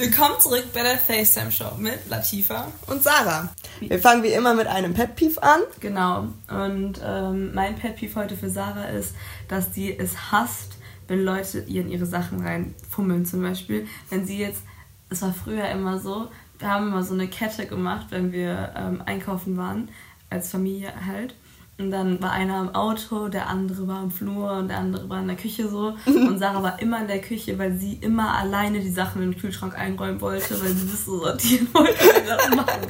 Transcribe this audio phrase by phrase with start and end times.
[0.00, 3.50] Willkommen zurück bei der FaceTime Show mit Latifa und Sarah.
[3.80, 5.60] Wir fangen wie immer mit einem Pet Peeve an.
[5.78, 6.28] Genau.
[6.48, 9.14] Und ähm, mein Pet Peeve heute für Sarah ist,
[9.48, 13.26] dass sie es hasst, wenn Leute ihr in ihre Sachen reinfummeln.
[13.26, 14.62] Zum Beispiel, wenn sie jetzt,
[15.10, 19.02] es war früher immer so, wir haben immer so eine Kette gemacht, wenn wir ähm,
[19.04, 19.90] einkaufen waren,
[20.30, 21.34] als Familie halt.
[21.80, 25.20] Und dann war einer im Auto, der andere war im Flur und der andere war
[25.20, 25.96] in der Küche so.
[26.06, 29.40] Und Sarah war immer in der Küche, weil sie immer alleine die Sachen in den
[29.40, 32.80] Kühlschrank einräumen wollte, weil sie das so sortieren wollte, wie sie das machen.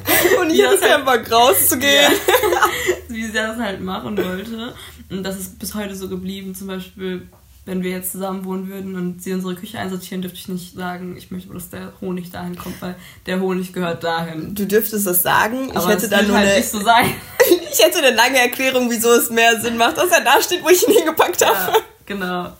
[0.41, 2.11] Und ich hatte Bock rauszugehen.
[2.11, 2.67] Ja,
[3.07, 4.73] wie sie das halt machen wollte.
[5.09, 6.53] Und das ist bis heute so geblieben.
[6.53, 7.29] Zum Beispiel
[7.65, 11.15] wenn wir jetzt zusammen wohnen würden und sie unsere Küche einsortieren, dürfte ich nicht sagen,
[11.15, 12.95] ich möchte, dass der Honig dahin kommt, weil
[13.27, 14.55] der Honig gehört dahin.
[14.55, 15.69] Du dürftest das sagen.
[15.69, 17.05] Ich Aber hätte dann nur halt eine, nicht so sein.
[17.71, 20.69] ich hätte eine lange Erklärung, wieso es mehr Sinn macht, dass er da steht, wo
[20.69, 21.71] ich ihn hingepackt habe.
[21.71, 22.53] Ja, genau.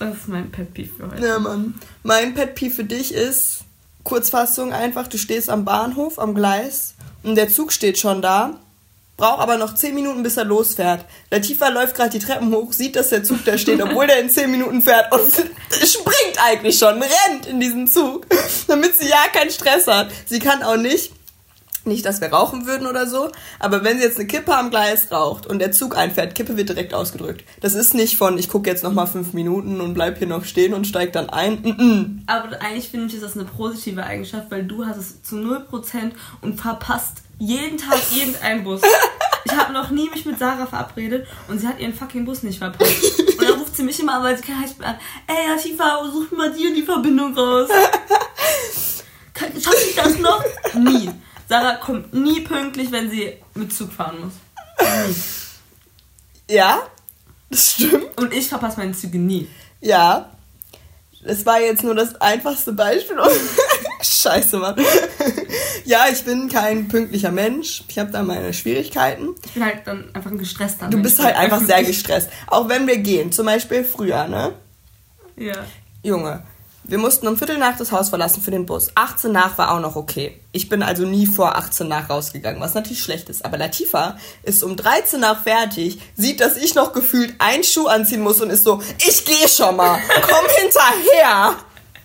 [0.00, 1.24] Das ist mein Pet Peeve für heute.
[1.24, 1.74] Ja, Mann.
[2.02, 3.60] Mein Pet Peeve für dich ist,
[4.02, 8.58] Kurzfassung einfach, du stehst am Bahnhof, am Gleis und der Zug steht schon da
[9.16, 11.04] braucht aber noch 10 Minuten, bis er losfährt.
[11.30, 14.30] Latifa läuft gerade die Treppen hoch, sieht, dass der Zug da steht, obwohl der in
[14.30, 15.30] 10 Minuten fährt und
[15.70, 18.26] springt eigentlich schon, rennt in diesen Zug,
[18.66, 20.08] damit sie ja keinen Stress hat.
[20.26, 21.12] Sie kann auch nicht,
[21.86, 25.10] nicht, dass wir rauchen würden oder so, aber wenn sie jetzt eine Kippe am Gleis
[25.10, 27.44] raucht und der Zug einfährt, Kippe wird direkt ausgedrückt.
[27.60, 30.74] Das ist nicht von, ich gucke jetzt nochmal 5 Minuten und bleib hier noch stehen
[30.74, 31.54] und steig dann ein.
[31.62, 32.18] Mm -mm.
[32.26, 36.12] Aber eigentlich finde ich, ist das eine positive Eigenschaft, weil du hast es zu 0%
[36.40, 38.82] und verpasst jeden Tag irgendein Bus.
[39.44, 42.58] Ich habe noch nie mich mit Sarah verabredet und sie hat ihren fucking Bus nicht
[42.58, 43.20] verpasst.
[43.38, 44.96] Und dann ruft sie mich immer weil sie kein Highspeed an.
[45.26, 47.68] Ey, Atifa, such mal dir die Verbindung raus.
[49.62, 50.42] Schaffe ich das noch?
[50.74, 51.10] Nie.
[51.48, 54.32] Sarah kommt nie pünktlich, wenn sie mit Zug fahren muss.
[56.48, 56.82] Ja,
[57.50, 58.18] das stimmt.
[58.18, 59.48] Und ich verpasse meine Züge nie.
[59.80, 60.30] Ja.
[61.24, 63.16] Das war jetzt nur das einfachste Beispiel.
[64.02, 64.76] Scheiße, Mann.
[65.86, 67.82] ja, ich bin kein pünktlicher Mensch.
[67.88, 69.34] Ich habe da meine Schwierigkeiten.
[69.46, 72.28] Ich bin halt dann einfach ein gestresster Du bist halt einfach sehr gestresst.
[72.46, 74.52] Auch wenn wir gehen, zum Beispiel früher, ne?
[75.36, 75.64] Ja.
[76.02, 76.42] Junge,
[76.86, 78.90] wir mussten um Viertel nach das Haus verlassen für den Bus.
[78.94, 80.38] 18 nach war auch noch okay.
[80.52, 83.44] Ich bin also nie vor 18 nach rausgegangen, was natürlich schlecht ist.
[83.44, 88.20] Aber Latifa ist um 13 nach fertig, sieht, dass ich noch gefühlt einen Schuh anziehen
[88.20, 91.54] muss und ist so, ich gehe schon mal, komm hinterher.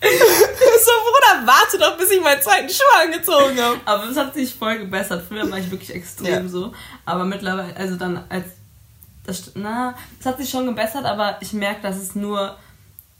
[0.00, 3.80] so, Bruder, warte doch, bis ich meinen zweiten Schuh angezogen habe.
[3.84, 5.24] Aber es hat sich voll gebessert.
[5.28, 6.48] Früher war ich wirklich extrem ja.
[6.48, 6.72] so.
[7.04, 8.46] Aber mittlerweile, also dann als.
[9.26, 12.56] Das, na, es hat sich schon gebessert, aber ich merke, dass es nur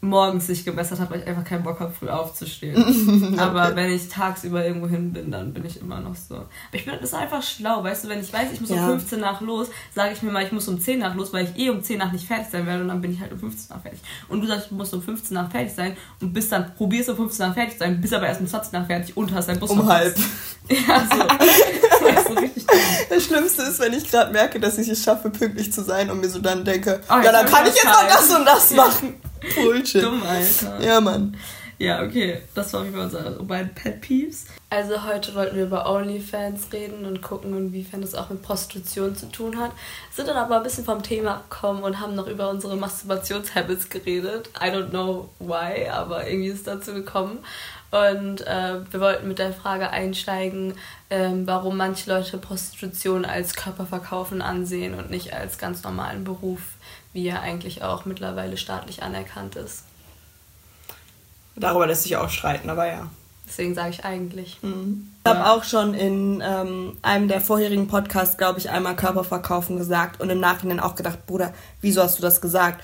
[0.02, 3.36] morgens sich gebessert habe, weil ich einfach keinen Bock habe, früh aufzustehen.
[3.38, 6.36] Aber wenn ich tagsüber irgendwo hin bin, dann bin ich immer noch so.
[6.36, 8.84] Aber ich bin das ist einfach schlau, weißt du, wenn ich weiß, ich muss ja.
[8.84, 11.44] um 15 nach los, sage ich mir mal, ich muss um 10 nach los, weil
[11.44, 13.40] ich eh um 10 nach nicht fertig sein werde und dann bin ich halt um
[13.40, 14.00] 15 nach fertig.
[14.28, 17.16] Und du sagst, du musst um 15 nach fertig sein und bist dann, probierst um
[17.16, 19.70] 15 nach fertig sein, bist aber erst um 20 nach fertig und hast dein Bus
[19.70, 20.16] Um halb.
[20.70, 21.18] Ja, so.
[21.18, 22.64] das, so richtig
[23.08, 26.20] das Schlimmste ist, wenn ich gerade merke, dass ich es schaffe, pünktlich zu sein und
[26.20, 29.14] mir so dann denke, oh, ja, dann kann ich jetzt auch das und das machen.
[29.54, 30.02] Bullshit.
[30.02, 30.80] Dumm, Alter.
[30.82, 31.36] Ja, Mann.
[31.80, 32.42] Ja, okay.
[32.54, 34.44] Das war wie bei unseren beiden Pet Peeves.
[34.68, 39.32] Also heute wollten wir über OnlyFans reden und gucken, inwiefern das auch mit Prostitution zu
[39.32, 39.72] tun hat.
[40.12, 44.50] Sind dann aber ein bisschen vom Thema gekommen und haben noch über unsere Masturbationshabits geredet.
[44.60, 47.38] I don't know why, aber irgendwie ist es dazu gekommen.
[47.90, 50.74] Und äh, wir wollten mit der Frage einsteigen,
[51.08, 56.60] äh, warum manche Leute Prostitution als Körperverkaufen ansehen und nicht als ganz normalen Beruf
[57.12, 59.84] wie er eigentlich auch mittlerweile staatlich anerkannt ist.
[61.56, 63.08] Darüber lässt sich auch streiten, aber ja.
[63.46, 64.58] Deswegen sage ich eigentlich.
[64.62, 65.08] Mhm.
[65.24, 70.20] Ich habe auch schon in ähm, einem der vorherigen Podcasts, glaube ich, einmal Körperverkaufen gesagt
[70.20, 72.82] und im Nachhinein auch gedacht, Bruder, wieso hast du das gesagt?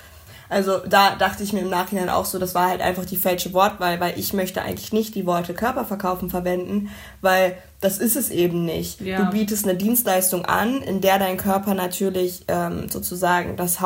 [0.49, 3.53] Also da dachte ich mir im Nachhinein auch so, das war halt einfach die falsche
[3.53, 6.89] Wortwahl, weil ich möchte eigentlich nicht die Worte Körperverkaufen verwenden,
[7.21, 9.01] weil das ist es eben nicht.
[9.01, 9.23] Ja.
[9.23, 13.81] Du bietest eine Dienstleistung an, in der dein Körper natürlich ähm, sozusagen das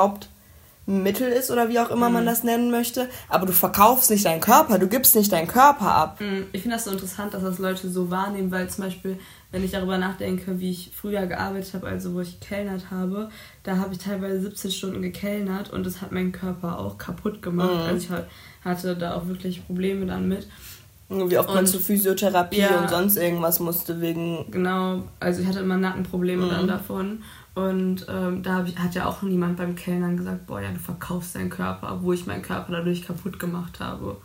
[0.92, 2.16] Hauptmittel ist oder wie auch immer mhm.
[2.16, 5.94] man das nennen möchte, aber du verkaufst nicht deinen Körper, du gibst nicht deinen Körper
[5.94, 6.22] ab.
[6.22, 6.46] Mhm.
[6.52, 9.18] Ich finde das so interessant, dass das Leute so wahrnehmen, weil zum Beispiel
[9.52, 13.30] wenn ich darüber nachdenke, wie ich früher gearbeitet habe, also wo ich gekellnert habe,
[13.64, 17.74] da habe ich teilweise 17 Stunden gekellnert und das hat meinen Körper auch kaputt gemacht.
[17.74, 17.82] Mhm.
[17.82, 18.10] Also ich
[18.64, 20.48] hatte da auch wirklich Probleme dann mit.
[21.10, 24.46] Wie oft man zur Physiotherapie ja, und sonst irgendwas musste wegen.
[24.50, 26.50] Genau, also ich hatte immer Nackenprobleme mhm.
[26.50, 27.24] dann davon.
[27.54, 31.50] Und ähm, da hat ja auch niemand beim Kellnern gesagt, boah, ja, du verkaufst deinen
[31.50, 34.18] Körper, wo ich meinen Körper dadurch kaputt gemacht habe.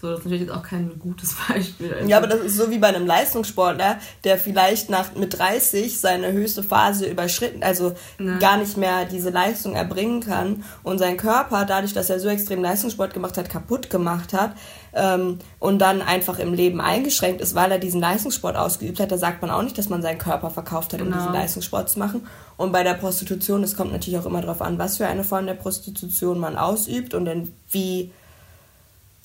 [0.00, 1.92] So, das ist natürlich jetzt auch kein gutes Beispiel.
[1.92, 2.08] Also.
[2.08, 6.32] Ja, aber das ist so wie bei einem Leistungssportler, der vielleicht nach, mit 30 seine
[6.32, 8.38] höchste Phase überschritten, also ne.
[8.38, 12.62] gar nicht mehr diese Leistung erbringen kann und sein Körper, dadurch, dass er so extrem
[12.62, 14.54] Leistungssport gemacht hat, kaputt gemacht hat
[14.98, 19.12] ähm, und dann einfach im Leben eingeschränkt ist, weil er diesen Leistungssport ausgeübt hat.
[19.12, 21.18] Da sagt man auch nicht, dass man seinen Körper verkauft hat, um genau.
[21.18, 22.26] diesen Leistungssport zu machen.
[22.56, 25.46] Und bei der Prostitution, es kommt natürlich auch immer darauf an, was für eine Form
[25.46, 28.12] der Prostitution man ausübt und dann wie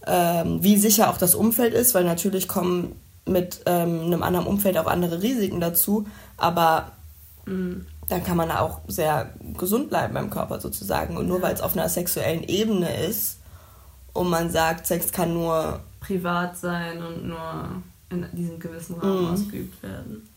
[0.06, 4.78] ähm, wie sicher auch das Umfeld ist, weil natürlich kommen mit ähm, einem anderen Umfeld
[4.78, 6.06] auch andere Risiken dazu,
[6.36, 6.92] aber
[7.46, 7.86] mhm.
[8.10, 11.16] dann kann man auch sehr gesund bleiben beim Körper sozusagen.
[11.16, 13.38] Und nur weil es auf einer sexuellen Ebene ist
[14.14, 19.32] und man sagt, Sex kann nur privat sein und nur in diesem gewissen Rahmen mhm.
[19.32, 20.30] ausgeübt werden.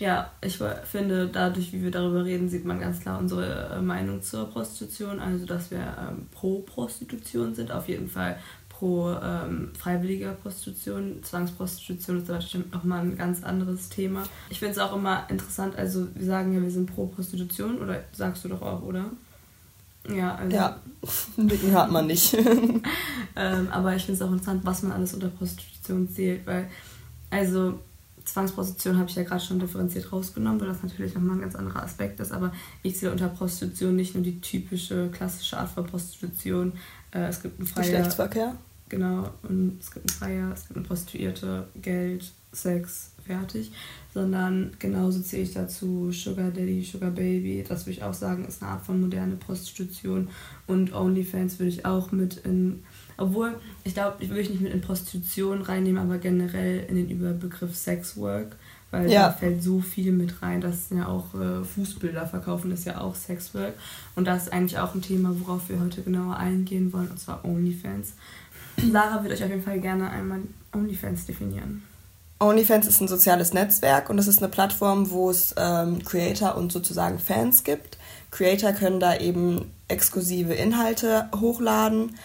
[0.00, 4.22] Ja, ich finde, dadurch, wie wir darüber reden, sieht man ganz klar unsere äh, Meinung
[4.22, 5.20] zur Prostitution.
[5.20, 8.36] Also, dass wir ähm, pro Prostitution sind, auf jeden Fall
[8.68, 11.22] pro ähm, freiwilliger Prostitution.
[11.22, 14.24] Zwangsprostitution ist natürlich nochmal ein ganz anderes Thema.
[14.50, 18.02] Ich finde es auch immer interessant, also wir sagen ja, wir sind pro Prostitution, oder
[18.12, 19.04] sagst du doch auch, oder?
[20.08, 20.56] Ja, also.
[20.56, 20.80] Ja,
[21.36, 22.34] Nicken hat man nicht.
[23.36, 26.68] ähm, aber ich finde es auch interessant, was man alles unter Prostitution zählt, weil,
[27.30, 27.78] also
[28.24, 31.82] Zwangsprostitution habe ich ja gerade schon differenziert rausgenommen, weil das natürlich nochmal ein ganz anderer
[31.82, 32.32] Aspekt ist.
[32.32, 32.52] Aber
[32.82, 36.72] ich sehe unter Prostitution nicht nur die typische klassische Art von Prostitution.
[37.10, 37.84] Äh, es gibt einen Freier.
[37.84, 38.56] Geschlechtsverkehr?
[38.88, 39.30] Genau.
[39.42, 43.72] Und es gibt einen Freier, es gibt eine Prostituierte, Geld, Sex, fertig.
[44.12, 47.64] Sondern genauso zähle ich dazu Sugar Daddy, Sugar Baby.
[47.66, 50.28] Das würde ich auch sagen, ist eine Art von moderne Prostitution.
[50.66, 52.84] Und OnlyFans würde ich auch mit in
[53.16, 53.54] obwohl,
[53.84, 58.56] ich glaube, ich würde nicht mit in Prostitution reinnehmen, aber generell in den Überbegriff Sexwork,
[58.90, 59.28] weil ja.
[59.28, 60.60] da fällt so viel mit rein.
[60.60, 63.74] Das sind ja auch äh, Fußbilder verkaufen, das ist ja auch Sexwork.
[64.16, 67.44] Und das ist eigentlich auch ein Thema, worauf wir heute genauer eingehen wollen, und zwar
[67.44, 68.14] OnlyFans.
[68.92, 70.40] Sarah würde euch auf jeden Fall gerne einmal
[70.72, 71.82] OnlyFans definieren.
[72.40, 76.72] OnlyFans ist ein soziales Netzwerk und es ist eine Plattform, wo es ähm, Creator und
[76.72, 77.96] sozusagen Fans gibt.
[78.30, 82.16] Creator können da eben exklusive Inhalte hochladen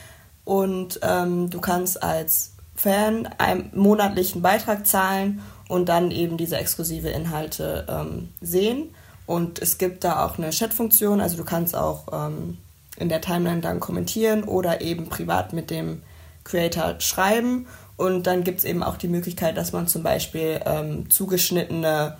[0.46, 7.10] und ähm, du kannst als Fan einen monatlichen Beitrag zahlen und dann eben diese exklusive
[7.10, 8.95] Inhalte ähm, sehen.
[9.28, 12.57] Und es gibt da auch eine Chat-Funktion, also du kannst auch ähm,
[12.98, 16.02] in der Timeline dann kommentieren oder eben privat mit dem
[16.50, 17.68] Creator schreiben.
[17.98, 22.18] Und dann gibt es eben auch die Möglichkeit, dass man zum Beispiel ähm, zugeschnittene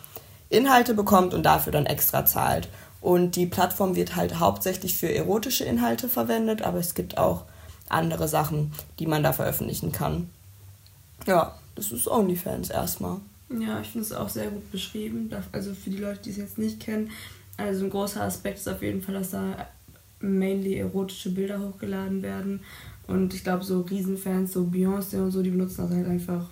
[0.50, 2.70] Inhalte bekommt und dafür dann extra zahlt.
[3.02, 7.46] Und die Plattform wird halt hauptsächlich für erotische Inhalte verwendet, aber es gibt auch
[7.88, 10.30] andere Sachen, die man da veröffentlichen kann.
[11.25, 13.18] Ja, das ist OnlyFans erstmal.
[13.50, 15.30] Ja, ich finde es auch sehr gut beschrieben.
[15.52, 17.10] Also für die Leute, die es jetzt nicht kennen,
[17.58, 19.68] also ein großer Aspekt ist auf jeden Fall, dass da
[20.20, 22.62] mainly erotische Bilder hochgeladen werden.
[23.10, 26.46] Und ich glaube, so Riesenfans, so Beyoncé und so, die benutzen das halt einfach,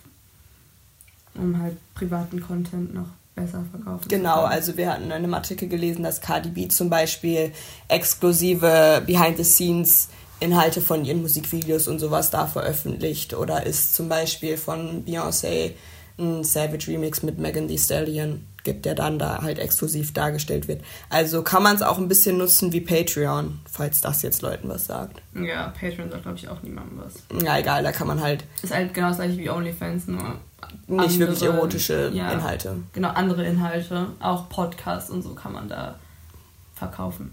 [1.36, 6.04] um halt privaten Content noch besser verkaufen Genau, also wir hatten in einem Artikel gelesen,
[6.04, 7.52] dass Cardi B zum Beispiel
[7.88, 10.10] exklusive Behind-the-Scenes
[10.40, 15.72] Inhalte von ihren Musikvideos und sowas da veröffentlicht oder ist zum Beispiel von Beyoncé
[16.20, 20.84] ein Savage Remix mit Megan Thee Stallion gibt, der dann da halt exklusiv dargestellt wird.
[21.10, 24.86] Also kann man es auch ein bisschen nutzen wie Patreon, falls das jetzt Leuten was
[24.86, 25.22] sagt.
[25.34, 27.42] Ja, Patreon sagt glaube ich auch niemandem was.
[27.42, 28.44] Ja, egal, da kann man halt.
[28.62, 30.22] Ist halt genau das gleiche wie OnlyFans, nur.
[30.88, 32.76] Nicht andere, wirklich erotische ja, Inhalte.
[32.92, 34.08] Genau, andere Inhalte.
[34.20, 35.96] Auch Podcasts und so kann man da
[36.76, 37.32] verkaufen.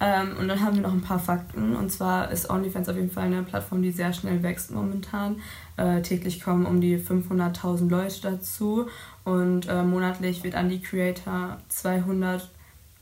[0.00, 1.76] Ähm, und dann haben wir noch ein paar Fakten.
[1.76, 5.36] Und zwar ist OnlyFans auf jeden Fall eine Plattform, die sehr schnell wächst momentan.
[5.76, 8.88] Äh, täglich kommen um die 500.000 Leute dazu.
[9.24, 12.50] Und äh, monatlich wird an die Creator 200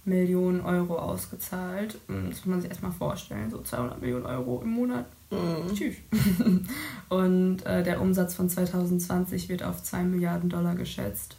[0.05, 1.99] Millionen Euro ausgezahlt.
[2.09, 3.51] Das muss man sich erstmal vorstellen.
[3.51, 5.07] So 200 Millionen Euro im Monat.
[5.31, 5.75] Mhm.
[5.75, 5.97] Tschüss.
[7.09, 11.37] und äh, der Umsatz von 2020 wird auf 2 Milliarden Dollar geschätzt.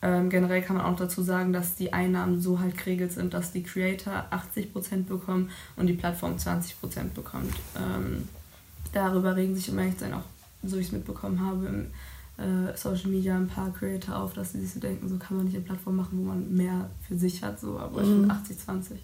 [0.00, 3.50] Ähm, generell kann man auch dazu sagen, dass die Einnahmen so halt geregelt sind, dass
[3.50, 7.54] die Creator 80% bekommen und die Plattform 20% bekommt.
[7.76, 8.28] Ähm,
[8.92, 10.22] darüber regen sich im Echtsein auch,
[10.62, 11.86] so ich es mitbekommen habe, im
[12.38, 15.46] äh, Social Media ein paar Creator auf, dass sie sich so denken, so kann man
[15.46, 18.30] nicht eine Plattform machen, wo man mehr für sich hat, so, aber mhm.
[18.48, 18.98] ich finde 80-20.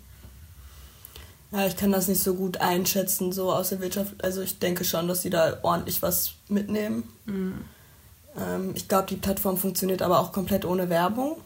[1.52, 4.24] Ja, ich kann das nicht so gut einschätzen, so aus der Wirtschaft.
[4.24, 7.04] Also ich denke schon, dass sie da ordentlich was mitnehmen.
[7.26, 7.54] Mhm.
[8.36, 11.36] Ähm, ich glaube, die Plattform funktioniert aber auch komplett ohne Werbung.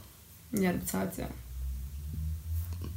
[0.53, 1.29] Ja, du zahlst ja.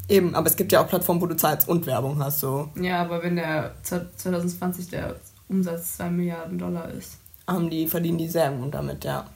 [0.08, 2.40] Eben, aber es gibt ja auch Plattformen, wo du zahlst und Werbung hast.
[2.40, 2.70] So.
[2.76, 5.16] Ja, aber wenn der 2020 der
[5.48, 7.18] Umsatz 2 Milliarden Dollar ist.
[7.48, 9.28] Haben die, verdienen die sehr gut damit, ja.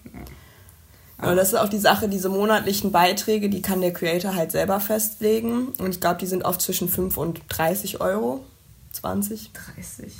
[1.18, 4.80] Aber das ist auch die Sache, diese monatlichen Beiträge, die kann der Creator halt selber
[4.80, 5.70] festlegen.
[5.78, 8.44] Und ich glaube, die sind oft zwischen 5 und 30 Euro.
[8.92, 9.52] 20.
[9.76, 10.14] 30.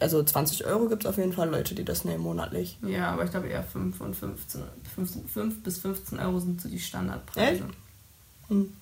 [0.00, 2.78] Also 20 Euro gibt es auf jeden Fall Leute, die das nehmen monatlich.
[2.82, 4.62] Ja, aber ich glaube eher 5 und 15,
[4.94, 7.64] 15, 5 bis 15 Euro sind so die Standardpreise.
[8.48, 8.72] Hm.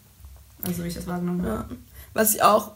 [0.62, 1.74] Also wie ich das wahrgenommen habe.
[1.74, 1.78] Ja.
[2.14, 2.72] Was ich auch,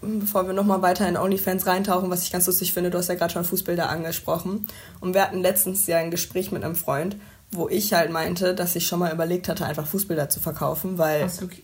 [0.00, 3.14] bevor wir nochmal weiter in OnlyFans reintauchen, was ich ganz lustig finde, du hast ja
[3.14, 4.66] gerade schon Fußbilder angesprochen.
[5.00, 7.16] Und wir hatten letztens ja ein Gespräch mit einem Freund,
[7.50, 11.22] wo ich halt meinte, dass ich schon mal überlegt hatte, einfach Fußbilder zu verkaufen, weil.
[11.22, 11.62] Hast du, ich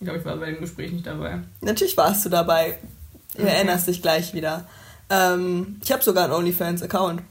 [0.00, 1.40] glaube, ich war bei dem Gespräch nicht dabei.
[1.60, 2.78] Natürlich warst du dabei.
[3.36, 3.52] Du okay.
[3.52, 4.66] erinnerst dich gleich wieder.
[5.10, 7.22] Ähm, ich habe sogar einen OnlyFans-Account.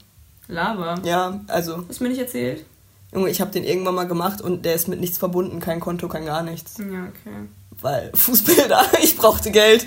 [0.48, 0.96] Lava.
[1.04, 1.84] Ja, also.
[1.88, 2.64] Hast du mir nicht erzählt?
[3.12, 6.08] Junge, ich habe den irgendwann mal gemacht und der ist mit nichts verbunden, kein Konto,
[6.08, 6.76] kein gar nichts.
[6.78, 7.48] Ja, okay.
[7.80, 9.86] Weil Fußbilder, ich brauchte Geld.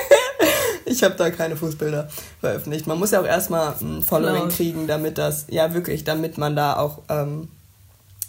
[0.84, 2.08] ich habe da keine Fußbilder
[2.40, 2.86] veröffentlicht.
[2.86, 4.52] Man muss ja auch erstmal ein Following Laut.
[4.52, 7.48] kriegen, damit das, ja wirklich, damit man da auch, ähm,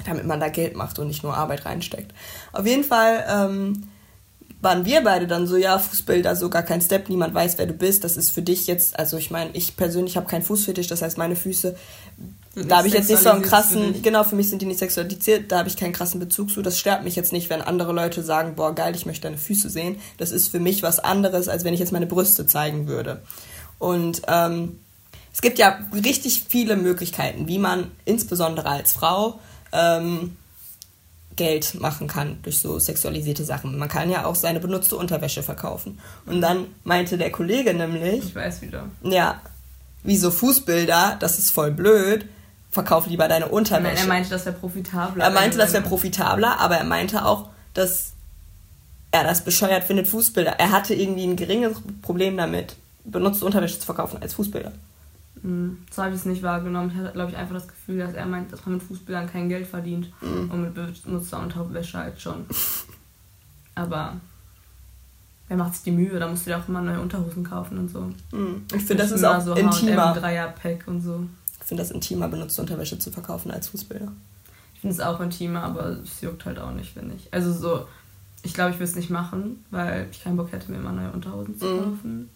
[0.05, 2.13] damit man da Geld macht und nicht nur Arbeit reinsteckt.
[2.53, 3.89] Auf jeden Fall ähm,
[4.61, 7.73] waren wir beide dann so, ja, Fußbilder, so gar kein Step, niemand weiß, wer du
[7.73, 8.03] bist.
[8.03, 11.17] Das ist für dich jetzt, also ich meine, ich persönlich habe keinen Fußfetisch, das heißt,
[11.17, 11.75] meine Füße,
[12.55, 14.79] da habe ich jetzt nicht so einen krassen, für genau, für mich sind die nicht
[14.79, 16.61] sexualisiert, da habe ich keinen krassen Bezug zu.
[16.61, 19.69] Das stört mich jetzt nicht, wenn andere Leute sagen, boah, geil, ich möchte deine Füße
[19.69, 19.97] sehen.
[20.17, 23.21] Das ist für mich was anderes, als wenn ich jetzt meine Brüste zeigen würde.
[23.77, 24.79] Und ähm,
[25.31, 29.39] es gibt ja richtig viele Möglichkeiten, wie man insbesondere als Frau
[29.71, 30.35] ähm,
[31.35, 33.77] Geld machen kann durch so sexualisierte Sachen.
[33.77, 35.99] Man kann ja auch seine benutzte Unterwäsche verkaufen.
[36.25, 38.25] Und dann meinte der Kollege nämlich.
[38.25, 38.85] Ich weiß wieder.
[39.03, 39.41] Ja,
[40.03, 42.25] wieso Fußbilder, das ist voll blöd.
[42.71, 43.95] Verkauf lieber deine Unterwäsche.
[43.95, 45.23] Nein, er meinte, das wäre profitabler.
[45.23, 48.13] Er meinte, das wäre profitabler, aber er meinte auch, dass
[49.11, 50.51] er das bescheuert findet, Fußbilder.
[50.51, 54.71] Er hatte irgendwie ein geringes Problem damit, benutzte Unterwäsche zu verkaufen als Fußbilder.
[55.41, 55.77] Mhm.
[55.91, 56.91] So habe ich es nicht wahrgenommen.
[56.91, 59.49] Ich hatte, glaube ich, einfach das Gefühl, dass er meint, dass man mit Fußbildern kein
[59.49, 60.11] Geld verdient.
[60.21, 60.51] Mhm.
[60.51, 62.45] Und mit benutzter Unterwäsche halt schon.
[63.75, 64.17] Aber
[65.47, 66.19] wer macht sich die Mühe?
[66.19, 68.01] Da musst du dir auch immer neue Unterhosen kaufen und so.
[68.31, 68.65] Mhm.
[68.73, 70.13] Ich finde, das ist auch so intimer.
[70.13, 71.25] Dreier-Pack und so.
[71.61, 74.11] Ich finde das intimer, benutzte Unterwäsche zu verkaufen als Fußbilder.
[74.73, 77.33] Ich finde es auch intimer, aber es juckt halt auch nicht, finde ich.
[77.33, 77.85] Also so,
[78.43, 81.11] ich glaube, ich würde es nicht machen, weil ich keinen Bock hätte, mir immer neue
[81.11, 82.29] Unterhosen zu mhm.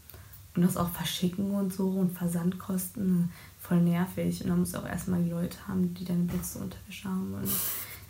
[0.56, 4.44] Und das auch verschicken und so und Versandkosten, voll nervig.
[4.44, 7.50] Und dann musst du auch erstmal die Leute haben, die deine Beste Unterwäsche haben wollen.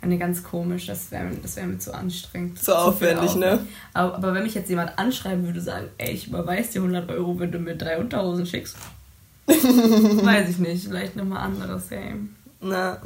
[0.02, 2.62] Eine ganz komisch, das wäre das wär mir zu anstrengend.
[2.62, 3.60] Zu aufwendig, ne?
[3.94, 7.38] Aber, aber wenn mich jetzt jemand anschreiben würde, sagen, ey, ich überweise dir 100 Euro,
[7.38, 8.76] wenn du mir drei Unterhosen schickst.
[9.46, 12.36] Weiß ich nicht, vielleicht nochmal anderes Game.
[12.60, 13.00] Na.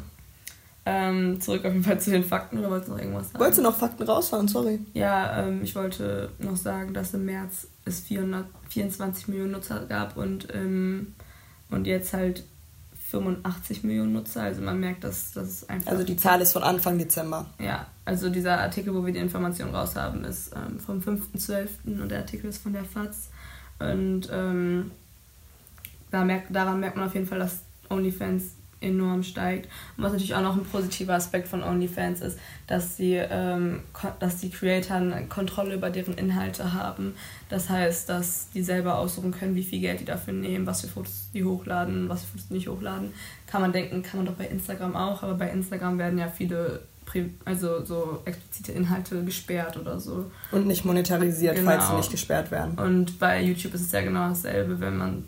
[0.84, 3.40] Ähm, zurück auf jeden Fall zu den Fakten, oder wolltest du noch irgendwas sagen?
[3.40, 4.48] Wolltest du noch Fakten rausfahren?
[4.48, 4.80] Sorry.
[4.94, 10.48] Ja, ähm, ich wollte noch sagen, dass im März es 424 Millionen Nutzer gab und,
[10.54, 11.14] ähm,
[11.70, 12.44] und jetzt halt
[13.10, 14.42] 85 Millionen Nutzer.
[14.42, 15.92] Also man merkt, dass das einfach.
[15.92, 17.46] Also die Zahl ist von Anfang Dezember.
[17.58, 21.68] Ja, also dieser Artikel, wo wir die Information raus haben, ist ähm, vom 5.12.
[22.00, 23.30] und der Artikel ist von der FAZ.
[23.78, 24.90] Und ähm,
[26.10, 29.68] da merkt, daran merkt man auf jeden Fall, dass OnlyFans enorm steigt.
[29.96, 33.80] Und was natürlich auch noch ein positiver Aspekt von OnlyFans ist, dass die, ähm,
[34.20, 37.14] dass die Creator eine Kontrolle über deren Inhalte haben.
[37.48, 40.88] Das heißt, dass die selber aussuchen können, wie viel Geld die dafür nehmen, was für
[40.88, 43.12] Fotos die hochladen, was für Fotos die nicht hochladen.
[43.46, 46.80] Kann man denken, kann man doch bei Instagram auch, aber bei Instagram werden ja viele
[47.44, 50.30] also so explizite Inhalte gesperrt oder so.
[50.52, 51.70] Und nicht monetarisiert, genau.
[51.70, 52.78] falls sie nicht gesperrt werden.
[52.78, 55.24] Und bei YouTube ist es ja genau dasselbe, wenn man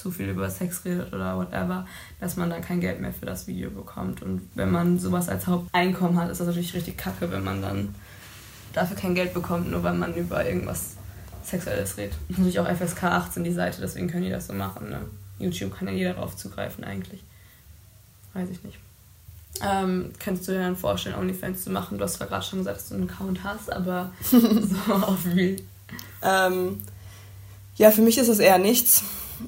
[0.00, 1.86] zu viel über Sex redet oder whatever,
[2.20, 4.22] dass man dann kein Geld mehr für das Video bekommt.
[4.22, 7.94] Und wenn man sowas als Haupteinkommen hat, ist das natürlich richtig kacke, wenn man dann
[8.72, 10.96] dafür kein Geld bekommt, nur weil man über irgendwas
[11.44, 12.16] Sexuelles redet.
[12.28, 14.90] Natürlich auch FSK 18 die Seite, deswegen können die das so machen.
[14.90, 15.00] Ne?
[15.38, 17.22] YouTube kann ja jeder darauf zugreifen eigentlich.
[18.34, 18.78] Weiß ich nicht.
[19.62, 21.98] Ähm, könntest du dir dann vorstellen, OnlyFans zu machen?
[21.98, 25.56] Du hast zwar gerade schon gesagt, dass du einen Account hast, aber so auf wie?
[26.22, 26.80] Ähm,
[27.76, 29.02] ja, für mich ist das eher nichts.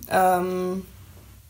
[0.08, 0.84] Ähm,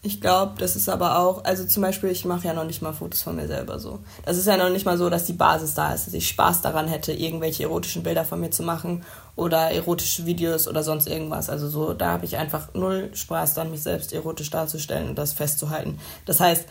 [0.04, 2.92] ich glaube, das ist aber auch, also zum Beispiel, ich mache ja noch nicht mal
[2.92, 4.00] Fotos von mir selber so.
[4.24, 6.60] Das ist ja noch nicht mal so, dass die Basis da ist, dass ich Spaß
[6.60, 9.04] daran hätte, irgendwelche erotischen Bilder von mir zu machen
[9.36, 11.48] oder erotische Videos oder sonst irgendwas.
[11.48, 15.34] Also so, da habe ich einfach null Spaß daran, mich selbst erotisch darzustellen und das
[15.34, 16.00] festzuhalten.
[16.26, 16.66] Das heißt,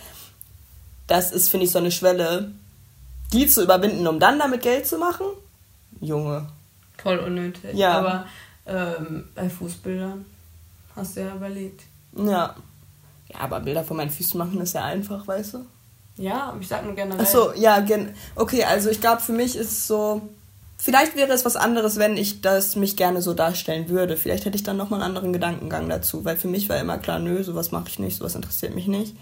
[1.07, 2.51] das ist, finde ich, so eine Schwelle,
[3.31, 5.25] die zu überwinden, um dann damit Geld zu machen.
[6.01, 6.47] Junge.
[6.97, 7.75] Voll unnötig.
[7.75, 7.93] Ja.
[7.93, 8.25] Aber
[8.65, 10.25] ähm, bei Fußbildern
[10.95, 11.83] Hast du ja überlegt.
[12.15, 12.55] Ja.
[13.29, 15.65] Ja, aber Bilder von meinen Füßen machen ist ja einfach, weißt du?
[16.17, 17.21] Ja, ich sag nur generell.
[17.25, 20.21] Ach so, ja, gen okay, also ich glaube, für mich ist es so.
[20.77, 24.17] Vielleicht wäre es was anderes, wenn ich das mich gerne so darstellen würde.
[24.17, 27.19] Vielleicht hätte ich dann nochmal einen anderen Gedankengang dazu, weil für mich war immer klar,
[27.19, 29.15] nö, sowas mache ich nicht, sowas interessiert mich nicht.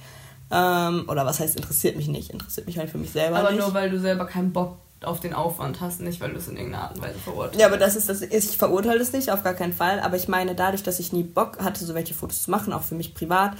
[0.51, 2.31] Ähm, oder was heißt interessiert mich nicht?
[2.31, 3.59] Interessiert mich halt für mich selber Aber nicht.
[3.59, 6.57] nur weil du selber keinen Bock auf den Aufwand hast, nicht weil du es in
[6.57, 7.59] irgendeiner Art und Weise verurteilst.
[7.59, 8.21] Ja, aber das ist das.
[8.21, 9.99] Ich verurteile es nicht, auf gar keinen Fall.
[9.99, 12.83] Aber ich meine, dadurch, dass ich nie Bock hatte, so welche Fotos zu machen, auch
[12.83, 13.53] für mich privat,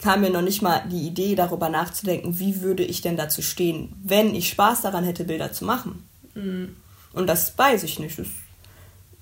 [0.00, 3.94] kam mir noch nicht mal die Idee, darüber nachzudenken, wie würde ich denn dazu stehen,
[4.04, 6.06] wenn ich Spaß daran hätte, Bilder zu machen.
[6.34, 6.76] Mhm.
[7.12, 8.18] Und das weiß ich nicht.
[8.18, 8.26] Das,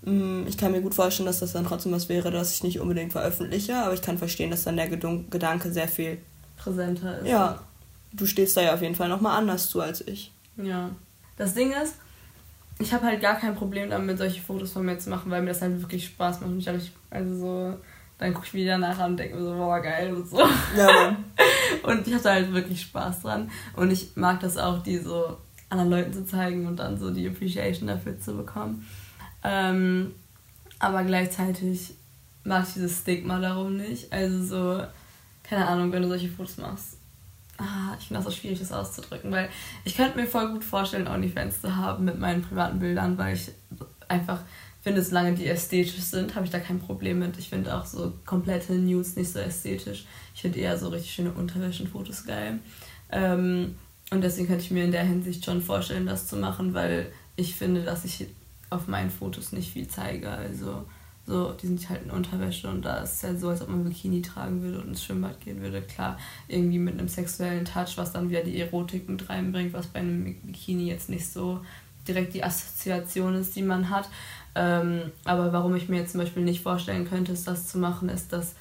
[0.02, 2.80] mm, ich kann mir gut vorstellen, dass das dann trotzdem was wäre, das ich nicht
[2.80, 6.18] unbedingt veröffentliche, aber ich kann verstehen, dass dann der Gedanke sehr viel
[6.56, 7.28] Präsenter ist.
[7.28, 7.60] Ja,
[8.12, 10.32] du stehst da ja auf jeden Fall nochmal anders zu als ich.
[10.56, 10.90] Ja.
[11.36, 11.96] Das Ding ist,
[12.78, 15.48] ich habe halt gar kein Problem damit, solche Fotos von mir zu machen, weil mir
[15.48, 16.50] das halt wirklich Spaß macht.
[16.50, 17.78] Und ich, ich also so,
[18.18, 20.40] dann gucke ich wieder nachher und denke mir so, boah, geil und so.
[20.76, 21.16] Ja.
[21.82, 23.50] Und ich hatte halt wirklich Spaß dran.
[23.74, 25.36] Und ich mag das auch, die so
[25.68, 28.86] anderen Leuten zu zeigen und dann so die Appreciation dafür zu bekommen.
[29.42, 30.12] Ähm,
[30.78, 31.94] aber gleichzeitig
[32.44, 34.12] mag ich dieses Stigma darum nicht.
[34.12, 34.84] Also so,
[35.42, 36.96] keine Ahnung, wenn du solche Fotos machst.
[37.58, 39.48] Ah, ich finde das so schwierig, das auszudrücken, weil
[39.84, 43.52] ich könnte mir voll gut vorstellen, OnlyFans zu haben mit meinen privaten Bildern, weil ich
[44.08, 44.40] einfach
[44.82, 47.38] finde, solange die ästhetisch sind, habe ich da kein Problem mit.
[47.38, 50.04] Ich finde auch so komplette Nudes nicht so ästhetisch.
[50.34, 52.58] Ich finde eher so richtig schöne Unterwäschenfotos geil.
[53.10, 53.76] Ähm,
[54.10, 57.56] und deswegen könnte ich mir in der Hinsicht schon vorstellen, das zu machen, weil ich
[57.56, 58.26] finde, dass ich
[58.68, 60.28] auf meinen Fotos nicht viel zeige.
[60.28, 60.84] Also
[61.26, 63.84] so, die sind halt in Unterwäsche und da ist es halt so, als ob man
[63.84, 65.80] Bikini tragen würde und ins Schwimmbad gehen würde.
[65.80, 70.00] Klar, irgendwie mit einem sexuellen Touch, was dann wieder die Erotik mit reinbringt, was bei
[70.00, 71.60] einem Bikini jetzt nicht so
[72.06, 74.08] direkt die Assoziation ist, die man hat.
[74.54, 78.10] Ähm, aber warum ich mir jetzt zum Beispiel nicht vorstellen könnte, ist das zu machen,
[78.10, 78.54] ist, dass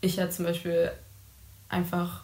[0.00, 0.90] ich ja zum Beispiel
[1.68, 2.22] einfach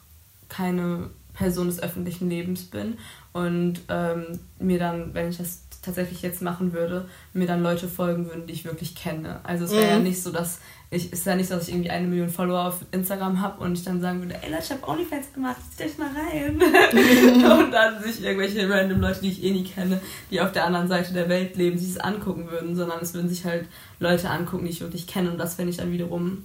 [0.48, 2.98] keine Person des öffentlichen Lebens bin
[3.32, 8.26] und ähm, mir dann, wenn ich das tatsächlich jetzt machen würde, mir dann Leute folgen
[8.26, 9.40] würden, die ich wirklich kenne.
[9.42, 10.04] Also es wäre ja Mhm.
[10.04, 10.60] nicht so, dass
[10.90, 13.72] ich, ist ja nicht so, dass ich irgendwie eine Million Follower auf Instagram habe und
[13.72, 16.60] ich dann sagen würde, ey Leute, ich habe OnlyFans gemacht, zieht euch mal rein.
[17.60, 20.88] und dann sich irgendwelche random Leute, die ich eh nie kenne, die auf der anderen
[20.88, 23.66] Seite der Welt leben, sich das angucken würden, sondern es würden sich halt
[24.00, 26.44] Leute angucken, die ich wirklich kenne und das fände ich dann wiederum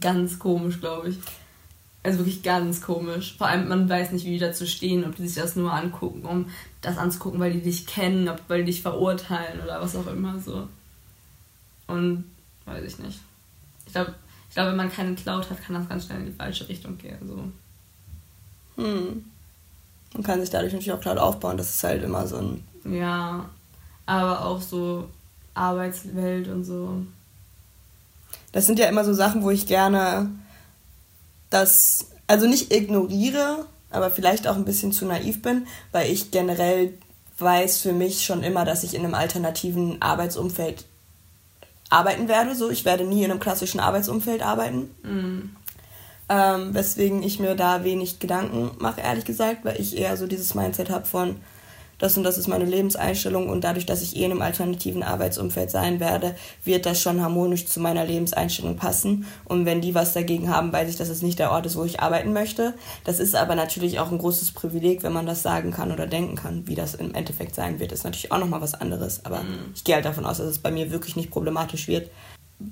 [0.00, 1.18] ganz komisch, glaube ich.
[2.04, 3.34] Also wirklich ganz komisch.
[3.38, 6.26] Vor allem, man weiß nicht, wie die dazu stehen, ob die sich das nur angucken,
[6.26, 6.50] um
[6.82, 10.38] das anzugucken, weil die dich kennen, ob, weil die dich verurteilen oder was auch immer
[10.38, 10.68] so.
[11.86, 12.24] Und
[12.66, 13.20] weiß ich nicht.
[13.86, 14.14] Ich glaube,
[14.50, 16.98] ich glaub, wenn man keinen Cloud hat, kann das ganz schnell in die falsche Richtung
[16.98, 17.18] gehen.
[17.26, 18.82] So.
[18.82, 19.24] Hm.
[20.12, 21.56] Man kann sich dadurch natürlich auch Cloud aufbauen.
[21.56, 22.64] Das ist halt immer so ein.
[22.84, 23.48] Ja,
[24.04, 25.08] aber auch so
[25.54, 27.02] Arbeitswelt und so.
[28.52, 30.30] Das sind ja immer so Sachen, wo ich gerne
[31.54, 36.94] das, also nicht ignoriere, aber vielleicht auch ein bisschen zu naiv bin, weil ich generell
[37.38, 40.84] weiß für mich schon immer, dass ich in einem alternativen Arbeitsumfeld
[41.90, 42.54] arbeiten werde.
[42.54, 44.90] So, ich werde nie in einem klassischen Arbeitsumfeld arbeiten.
[45.02, 45.56] Mm.
[46.28, 50.54] Ähm, weswegen ich mir da wenig Gedanken mache, ehrlich gesagt, weil ich eher so dieses
[50.54, 51.36] Mindset habe von,
[51.98, 55.70] das und das ist meine Lebenseinstellung und dadurch, dass ich eh in einem alternativen Arbeitsumfeld
[55.70, 59.26] sein werde, wird das schon harmonisch zu meiner Lebenseinstellung passen.
[59.44, 61.84] Und wenn die was dagegen haben, weiß ich, dass es nicht der Ort ist, wo
[61.84, 62.74] ich arbeiten möchte.
[63.04, 66.36] Das ist aber natürlich auch ein großes Privileg, wenn man das sagen kann oder denken
[66.36, 66.66] kann.
[66.66, 69.24] Wie das im Endeffekt sein wird, ist natürlich auch nochmal was anderes.
[69.24, 69.42] Aber
[69.74, 72.10] ich gehe halt davon aus, dass es bei mir wirklich nicht problematisch wird,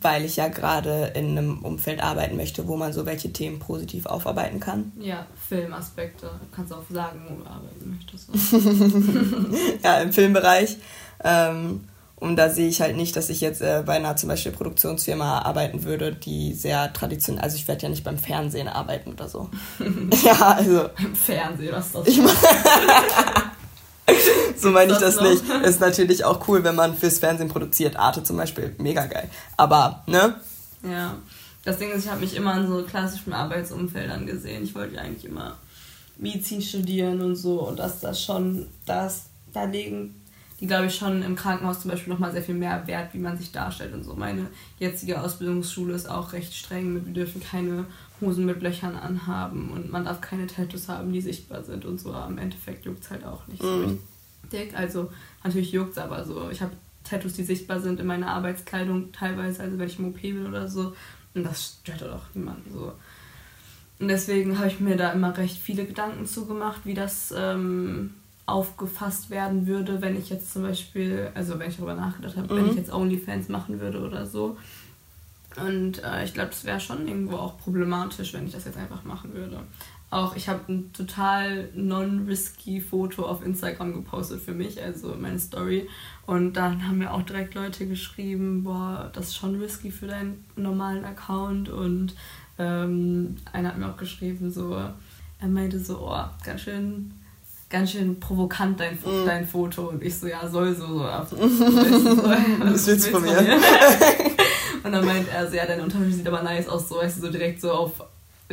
[0.00, 4.06] weil ich ja gerade in einem Umfeld arbeiten möchte, wo man so welche Themen positiv
[4.06, 4.92] aufarbeiten kann.
[4.98, 6.26] Ja, Filmaspekte.
[6.26, 8.30] Du kannst auch sagen, wo du arbeiten möchtest.
[9.84, 10.76] ja, im Filmbereich.
[11.24, 11.80] Ähm,
[12.22, 15.40] und da sehe ich halt nicht, dass ich jetzt äh, bei einer zum Beispiel Produktionsfirma
[15.40, 19.50] arbeiten würde, die sehr traditionell, also ich werde ja nicht beim Fernsehen arbeiten oder so.
[20.24, 22.06] ja, also Im Fernsehen, was ist das?
[22.06, 22.18] ich
[24.62, 25.24] so meine ich Das noch?
[25.24, 25.42] nicht.
[25.64, 27.96] Ist natürlich auch cool, wenn man fürs Fernsehen produziert.
[27.96, 29.28] Arte zum Beispiel, mega geil.
[29.56, 30.34] Aber, ne?
[30.82, 31.14] Ja.
[31.64, 34.64] Das Ding ist, ich habe mich immer in so klassischen Arbeitsumfeldern gesehen.
[34.64, 35.56] Ich wollte ja eigentlich immer
[36.18, 37.60] Medizin studieren und so.
[37.68, 40.14] Und dass das schon, das, da legen
[40.60, 43.36] die, glaube ich, schon im Krankenhaus zum Beispiel nochmal sehr viel mehr Wert, wie man
[43.36, 44.14] sich darstellt und so.
[44.14, 44.46] Meine
[44.78, 47.04] jetzige Ausbildungsschule ist auch recht streng.
[47.04, 47.86] Wir dürfen keine
[48.20, 52.12] Hosen mit Löchern anhaben und man darf keine Tattoos haben, die sichtbar sind und so.
[52.12, 53.98] Aber im Endeffekt juckt es halt auch nicht so
[54.52, 54.58] Mhm.
[54.58, 54.76] richtig.
[54.78, 55.10] Also
[55.44, 56.50] natürlich juckt es aber so.
[56.50, 56.72] Ich habe
[57.04, 60.68] Tattoos, die sichtbar sind in meiner Arbeitskleidung teilweise, also wenn ich im OP bin oder
[60.68, 60.94] so.
[61.34, 62.92] Und das stört doch niemanden so.
[63.98, 68.14] Und deswegen habe ich mir da immer recht viele Gedanken zugemacht, wie das ähm,
[68.46, 72.64] aufgefasst werden würde, wenn ich jetzt zum Beispiel, also wenn ich darüber nachgedacht habe, wenn
[72.64, 72.70] Mhm.
[72.70, 74.56] ich jetzt OnlyFans machen würde oder so.
[75.56, 79.04] Und äh, ich glaube, das wäre schon irgendwo auch problematisch, wenn ich das jetzt einfach
[79.04, 79.60] machen würde.
[80.12, 85.88] Auch ich habe ein total non-risky Foto auf Instagram gepostet für mich, also meine Story.
[86.26, 90.44] Und dann haben mir auch direkt Leute geschrieben, boah, das ist schon risky für deinen
[90.54, 91.70] normalen Account.
[91.70, 92.14] Und
[92.58, 97.14] ähm, einer hat mir auch geschrieben, so, er meinte so, oh, ganz schön,
[97.70, 99.24] ganz schön provokant dein, mm.
[99.24, 99.88] dein Foto.
[99.88, 101.26] Und ich so, ja, soll so, so ab.
[101.32, 103.58] Was willst von mir?
[104.84, 107.22] und dann meint er so, ja, deine Unterwäsche sieht aber nice aus, so, weißt du,
[107.22, 107.92] so direkt so auf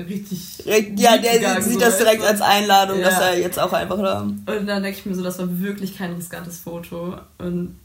[0.08, 0.66] richtig.
[0.66, 3.06] Ja, der gegangen, sieht so, das direkt als Einladung, ja.
[3.10, 4.22] dass er jetzt auch einfach da.
[4.22, 7.18] Und dann denke ich mir so, das war wirklich kein riskantes Foto.
[7.38, 7.80] Und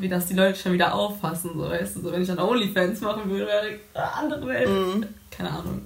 [0.00, 3.00] wie das die Leute schon wieder auffassen, so weißt du, so wenn ich dann OnlyFans
[3.00, 4.68] machen würde, wäre eine andere Welt.
[4.68, 5.04] Mm.
[5.30, 5.82] Keine Ahnung.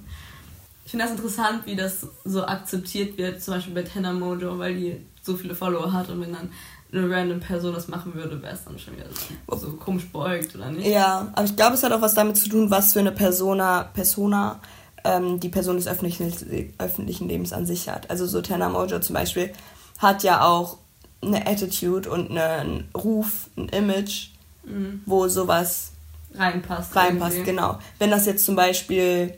[0.85, 4.75] Ich finde das interessant, wie das so akzeptiert wird, zum Beispiel bei Tenor Mojo, weil
[4.75, 6.49] die so viele Follower hat und wenn dann
[6.93, 9.05] eine random Person das machen würde, wäre es dann schon wieder
[9.47, 10.87] so, so komisch beugt, oder nicht?
[10.87, 13.83] Ja, aber ich glaube, es hat auch was damit zu tun, was für eine Persona,
[13.93, 14.59] Persona
[15.03, 16.33] ähm, die Person des öffentlichen,
[16.77, 18.09] öffentlichen Lebens an sich hat.
[18.09, 19.51] Also so Tenor Mojo zum Beispiel
[19.99, 20.77] hat ja auch
[21.21, 24.29] eine Attitude und einen Ruf, ein Image,
[24.63, 25.01] mhm.
[25.05, 25.91] wo sowas
[26.33, 26.95] reinpasst.
[26.95, 27.51] Reinpasst, irgendwie.
[27.51, 27.79] genau.
[27.99, 29.33] Wenn das jetzt zum Beispiel,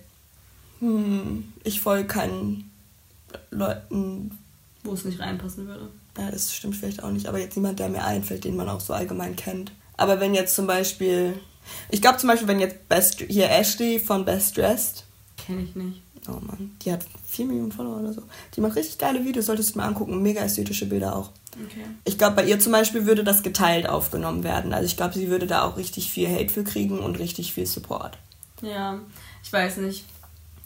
[0.80, 2.72] hm, ich folge keinen
[3.52, 4.38] Leuten.
[4.84, 5.90] Wo es nicht reinpassen würde.
[6.18, 8.82] Ja, das stimmt vielleicht auch nicht, aber jetzt niemand, der mir einfällt, den man auch
[8.82, 9.72] so allgemein kennt.
[9.98, 11.40] Aber wenn jetzt zum Beispiel,
[11.90, 15.03] ich glaube zum Beispiel, wenn jetzt Best, hier Ashley von Best Dressed.
[15.46, 16.02] Kenne ich nicht.
[16.28, 18.24] Oh Mann, die hat 4 Millionen Follower oder so.
[18.56, 20.22] Die macht richtig geile Videos, solltest du mal angucken.
[20.22, 21.32] Mega ästhetische Bilder auch.
[21.54, 21.86] Okay.
[22.06, 24.74] Ich glaube, bei ihr zum Beispiel würde das geteilt aufgenommen werden.
[24.74, 27.66] Also ich glaube, sie würde da auch richtig viel Hate für kriegen und richtig viel
[27.66, 28.18] Support.
[28.62, 29.00] Ja,
[29.44, 30.06] ich weiß nicht.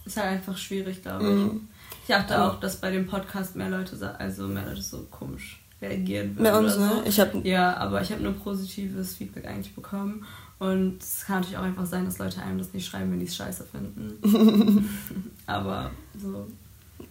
[0.05, 1.29] Ist halt einfach schwierig, glaube ich.
[1.31, 1.67] Mhm.
[2.03, 2.47] Ich dachte ja.
[2.47, 6.43] auch, dass bei dem Podcast mehr Leute, also mehr Leute so komisch reagieren würden.
[6.43, 6.79] Bei uns, so.
[6.79, 7.03] ne?
[7.05, 10.25] Ich hab, ja, aber ich habe nur positives Feedback eigentlich bekommen.
[10.59, 13.27] Und es kann natürlich auch einfach sein, dass Leute einem das nicht schreiben, wenn die
[13.27, 14.89] es scheiße finden.
[15.45, 16.47] aber so.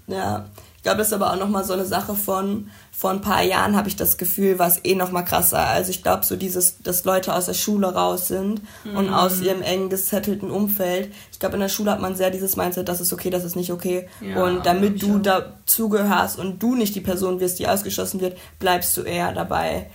[0.09, 3.42] Ja, ich glaube, das ist aber auch nochmal so eine Sache von, vor ein paar
[3.42, 5.59] Jahren habe ich das Gefühl, war es eh nochmal krasser.
[5.59, 8.96] Also ich glaube, so dieses, dass Leute aus der Schule raus sind mhm.
[8.96, 11.12] und aus ihrem eng gesettelten Umfeld.
[11.32, 13.56] Ich glaube, in der Schule hat man sehr dieses Mindset, das ist okay, das ist
[13.56, 14.09] nicht okay.
[14.20, 18.96] Ja, und damit du dazugehörst und du nicht die Person wirst, die ausgeschlossen wird, bleibst
[18.96, 19.90] du eher dabei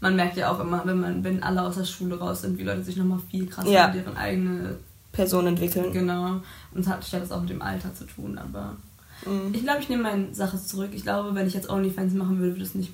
[0.00, 2.64] man merkt ja auch immer, wenn man, wenn alle aus der Schule raus sind, wie
[2.64, 3.86] Leute sich nochmal viel krasser ja.
[3.86, 4.76] in deren eigene
[5.12, 5.92] Person entwickeln.
[5.92, 6.40] Genau.
[6.72, 8.76] Und es hat ja das auch mit dem Alter zu tun, aber
[9.24, 9.54] mhm.
[9.54, 10.90] ich glaube, ich nehme meine Sache zurück.
[10.92, 12.92] Ich glaube, wenn ich jetzt OnlyFans machen würde, würde es nicht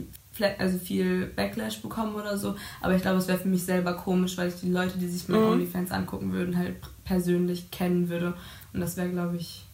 [0.58, 2.54] also viel Backlash bekommen oder so.
[2.80, 5.28] Aber ich glaube, es wäre für mich selber komisch, weil ich die Leute, die sich
[5.28, 5.52] meine mhm.
[5.52, 8.34] OnlyFans angucken würden, halt persönlich kennen würde.
[8.72, 9.66] Und das wäre, glaube ich,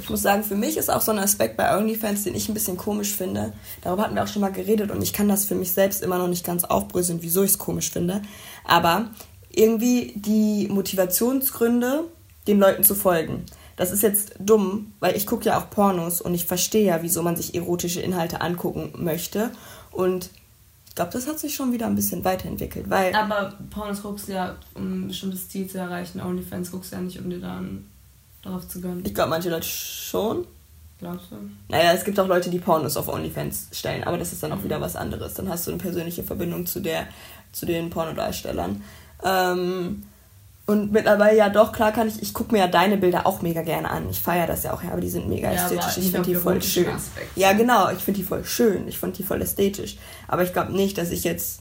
[0.00, 2.54] ich muss sagen, für mich ist auch so ein Aspekt bei OnlyFans, den ich ein
[2.54, 3.52] bisschen komisch finde.
[3.82, 6.18] Darüber hatten wir auch schon mal geredet und ich kann das für mich selbst immer
[6.18, 8.22] noch nicht ganz aufbröseln, wieso ich es komisch finde.
[8.64, 9.10] Aber
[9.50, 12.04] irgendwie die Motivationsgründe,
[12.46, 13.44] den Leuten zu folgen.
[13.76, 17.22] Das ist jetzt dumm, weil ich gucke ja auch Pornos und ich verstehe ja, wieso
[17.22, 19.50] man sich erotische Inhalte angucken möchte.
[19.90, 20.30] Und
[20.88, 22.88] ich glaube, das hat sich schon wieder ein bisschen weiterentwickelt.
[22.88, 26.20] Weil Aber Pornos guckst du ja, um ein bestimmtes Ziel zu erreichen.
[26.20, 27.86] OnlyFans guckst du ja nicht, um dir dann
[28.44, 29.02] darauf zu gönnen.
[29.04, 30.46] Ich glaube, manche Leute schon.
[30.98, 31.36] Glaubst du?
[31.68, 34.58] Naja, es gibt auch Leute, die Pornos auf OnlyFans stellen, aber das ist dann auch
[34.58, 34.64] mhm.
[34.64, 35.34] wieder was anderes.
[35.34, 37.06] Dann hast du eine persönliche Verbindung zu der,
[37.52, 38.82] zu den Pornodarstellern.
[39.24, 40.04] Ähm,
[40.66, 43.60] und mittlerweile ja doch, klar kann ich, ich gucke mir ja deine Bilder auch mega
[43.62, 44.08] gerne an.
[44.08, 45.98] Ich feiere das ja auch, ja, aber die sind mega ja, ästhetisch.
[45.98, 46.88] Ich finde die voll schön.
[46.88, 48.88] Aspekt, ja, genau, ich finde die voll schön.
[48.88, 49.98] Ich fand die voll ästhetisch.
[50.26, 51.60] Aber ich glaube nicht, dass ich jetzt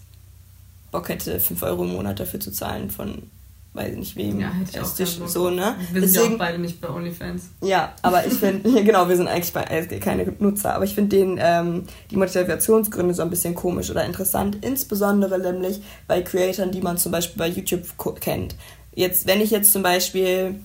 [0.92, 3.24] Bock hätte, 5 Euro im Monat dafür zu zahlen von
[3.74, 5.76] weiß nicht wem, ja, ästhetisch so, ne?
[5.92, 7.50] Wir sind ja auch beide nicht bei OnlyFans.
[7.62, 11.16] Ja, aber ich finde, genau, wir sind eigentlich bei ASG keine Nutzer, aber ich finde
[11.16, 16.82] den ähm, die Motivationsgründe so ein bisschen komisch oder interessant, insbesondere nämlich bei Creatoren, die
[16.82, 17.86] man zum Beispiel bei YouTube
[18.20, 18.56] kennt.
[18.94, 20.60] Jetzt, wenn ich jetzt zum Beispiel,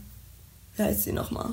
[0.76, 1.50] wie heißt sie nochmal?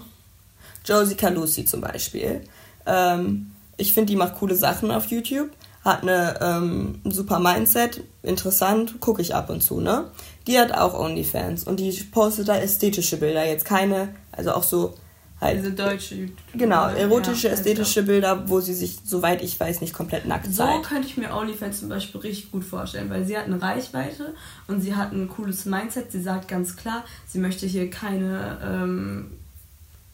[0.83, 2.41] Josie Calusi zum Beispiel.
[2.85, 5.49] Ähm, ich finde, die macht coole Sachen auf YouTube,
[5.83, 10.11] hat eine, ähm, ein super Mindset, interessant, gucke ich ab und zu, ne?
[10.47, 14.95] Die hat auch OnlyFans und die postet da ästhetische Bilder, jetzt keine, also auch so
[15.41, 15.57] halt.
[15.57, 20.25] Diese deutsche Genau, erotische, ja, ästhetische Bilder, wo sie sich, soweit ich weiß, nicht komplett
[20.25, 20.83] nackt so zeigt.
[20.85, 24.33] So könnte ich mir OnlyFans zum Beispiel richtig gut vorstellen, weil sie hat eine Reichweite
[24.67, 26.11] und sie hat ein cooles Mindset.
[26.11, 29.31] Sie sagt ganz klar, sie möchte hier keine ähm,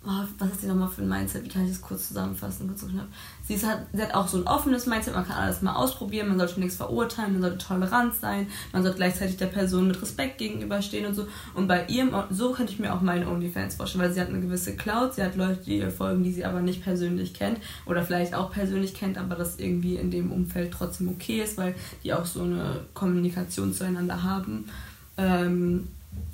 [0.05, 1.43] oh, was hat sie nochmal für ein Mindset?
[1.43, 2.67] Wie kann ich das kurz zusammenfassen?
[2.67, 3.07] Kurz so knapp.
[3.45, 6.29] Sie, ist, hat, sie hat auch so ein offenes Mindset, man kann alles mal ausprobieren,
[6.29, 10.39] man sollte nichts verurteilen, man sollte tolerant sein, man sollte gleichzeitig der Person mit Respekt
[10.39, 11.27] gegenüberstehen und so.
[11.53, 14.41] Und bei ihrem, so könnte ich mir auch meine OnlyFans vorstellen, weil sie hat eine
[14.41, 18.03] gewisse Cloud, sie hat Leute, die ihr folgen, die sie aber nicht persönlich kennt oder
[18.03, 22.13] vielleicht auch persönlich kennt, aber das irgendwie in dem Umfeld trotzdem okay ist, weil die
[22.13, 24.69] auch so eine Kommunikation zueinander haben.
[25.17, 25.87] Ähm,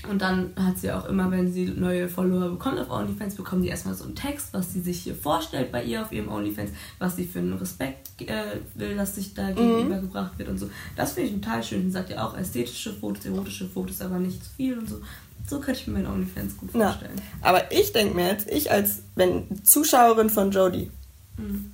[0.10, 3.70] und dann hat sie auch immer, wenn sie neue Follower bekommt auf OnlyFans, bekommen die
[3.70, 7.16] erstmal so einen Text, was sie sich hier vorstellt bei ihr auf ihrem OnlyFans, was
[7.16, 10.40] sie für einen Respekt äh, will, dass sich da gegenübergebracht mhm.
[10.40, 10.70] wird und so.
[10.96, 11.84] Das finde ich total schön.
[11.84, 15.02] Sie sagt ja auch ästhetische Fotos, erotische Fotos, aber nicht zu viel und so.
[15.48, 17.16] So könnte ich mir meine OnlyFans gut vorstellen.
[17.16, 20.92] Ja, aber ich denke mir jetzt, ich als wenn Zuschauerin von Jodie,
[21.38, 21.74] mhm.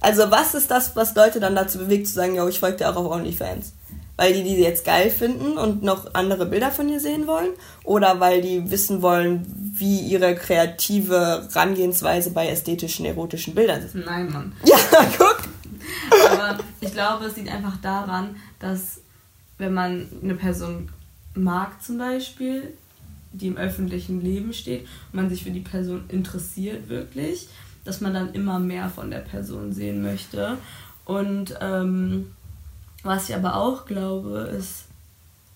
[0.00, 2.90] Also was ist das, was Leute dann dazu bewegt, zu sagen, ja, ich folge dir
[2.90, 3.72] auch auf OnlyFans?
[4.16, 7.50] Weil die die jetzt geil finden und noch andere Bilder von ihr sehen wollen?
[7.82, 9.44] Oder weil die wissen wollen,
[9.76, 13.94] wie ihre kreative Herangehensweise bei ästhetischen, erotischen Bildern ist?
[13.94, 14.52] Nein, Mann.
[14.64, 14.76] Ja,
[15.18, 15.42] guck.
[16.30, 19.00] Aber ich glaube, es liegt einfach daran, dass
[19.58, 20.90] wenn man eine Person
[21.34, 22.72] mag zum Beispiel,
[23.32, 27.48] die im öffentlichen Leben steht und man sich für die Person interessiert wirklich,
[27.84, 30.56] dass man dann immer mehr von der Person sehen möchte.
[31.04, 32.32] Und ähm,
[33.04, 34.84] was ich aber auch glaube, ist,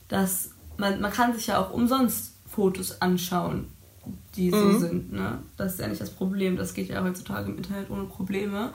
[0.08, 3.66] dass man, man kann sich ja auch umsonst Fotos anschauen,
[4.36, 4.80] die so Mhm.
[4.80, 5.12] sind.
[5.12, 5.38] Ne?
[5.56, 6.56] Das ist ja nicht das Problem.
[6.56, 8.70] Das geht ja heutzutage im Internet ohne Probleme.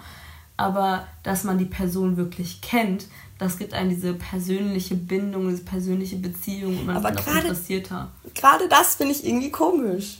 [0.57, 3.07] Aber dass man die Person wirklich kennt,
[3.39, 8.11] das gibt einem diese persönliche Bindung, diese persönliche Beziehung und man Aber ist gerade- interessierter.
[8.35, 10.19] Gerade das finde ich irgendwie komisch.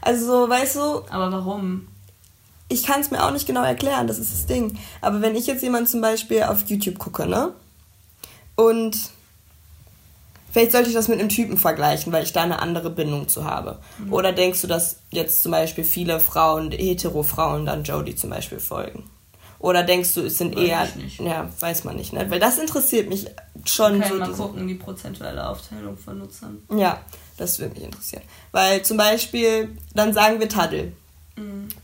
[0.00, 0.80] Also, so, weißt du,
[1.10, 1.86] Aber warum?
[2.68, 4.78] ich kann es mir auch nicht genau erklären, das ist das Ding.
[5.02, 7.52] Aber wenn ich jetzt jemanden zum Beispiel auf YouTube gucke, ne?
[8.56, 9.10] Und
[10.52, 13.44] vielleicht sollte ich das mit einem Typen vergleichen, weil ich da eine andere Bindung zu
[13.44, 13.78] habe.
[14.10, 19.04] Oder denkst du, dass jetzt zum Beispiel viele Frauen, hetero-Frauen dann Jodie zum Beispiel folgen?
[19.58, 21.20] Oder denkst du, es sind Weiß eher, ich nicht.
[21.20, 22.28] ja, weiß man nicht, ne?
[22.28, 23.26] Weil das interessiert mich
[23.64, 24.18] schon können so.
[24.18, 26.58] mal gucken, die prozentuelle Aufteilung von Nutzern.
[26.76, 27.00] Ja,
[27.36, 28.22] das würde mich interessieren.
[28.50, 30.92] Weil zum Beispiel, dann sagen wir Taddel.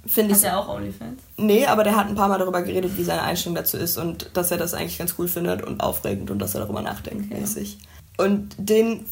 [0.06, 0.46] Finde Hat ich.
[0.46, 1.20] er auch OnlyFans?
[1.36, 4.30] Nee, aber der hat ein paar Mal darüber geredet, wie seine Einstellung dazu ist und
[4.34, 7.40] dass er das eigentlich ganz cool findet und aufregend und dass er darüber nachdenkt, Okay.
[7.40, 7.78] mäßig.
[8.18, 9.06] Und den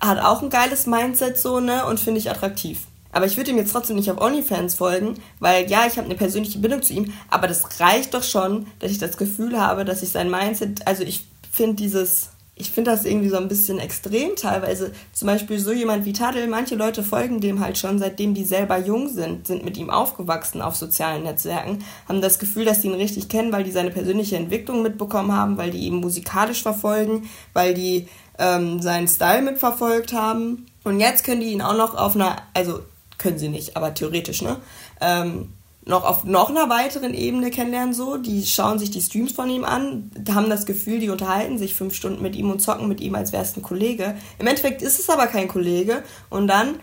[0.00, 2.86] hat auch ein geiles Mindset so, ne, und finde ich attraktiv.
[3.12, 6.14] Aber ich würde ihm jetzt trotzdem nicht auf OnlyFans folgen, weil ja, ich habe eine
[6.14, 10.02] persönliche Bindung zu ihm, aber das reicht doch schon, dass ich das Gefühl habe, dass
[10.02, 14.36] ich sein Mindset, also ich finde dieses, ich finde das irgendwie so ein bisschen extrem
[14.36, 14.92] teilweise.
[15.12, 18.78] Zum Beispiel so jemand wie Tadel, manche Leute folgen dem halt schon, seitdem die selber
[18.78, 22.94] jung sind, sind mit ihm aufgewachsen auf sozialen Netzwerken, haben das Gefühl, dass die ihn
[22.94, 27.72] richtig kennen, weil die seine persönliche Entwicklung mitbekommen haben, weil die ihn musikalisch verfolgen, weil
[27.72, 28.06] die
[28.38, 30.66] ähm, seinen Style mitverfolgt haben.
[30.84, 32.80] Und jetzt können die ihn auch noch auf einer, also
[33.16, 34.58] können sie nicht, aber theoretisch, ne?
[35.00, 38.16] Ähm, noch auf noch einer weiteren Ebene kennenlernen, so.
[38.16, 41.94] Die schauen sich die Streams von ihm an, haben das Gefühl, die unterhalten sich fünf
[41.94, 44.16] Stunden mit ihm und zocken mit ihm, als wäre es ein Kollege.
[44.38, 46.02] Im Endeffekt ist es aber kein Kollege.
[46.30, 46.76] Und dann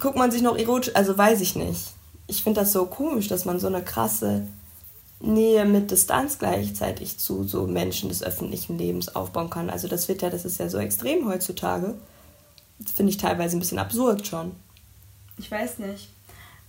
[0.00, 1.90] guckt man sich noch erotisch, also weiß ich nicht.
[2.26, 4.46] Ich finde das so komisch, dass man so eine krasse
[5.20, 9.68] Nähe mit Distanz gleichzeitig zu so Menschen des öffentlichen Lebens aufbauen kann.
[9.70, 11.94] Also das wird ja, das ist ja so extrem heutzutage.
[12.78, 14.52] Das finde ich teilweise ein bisschen absurd schon.
[15.38, 16.08] Ich weiß nicht.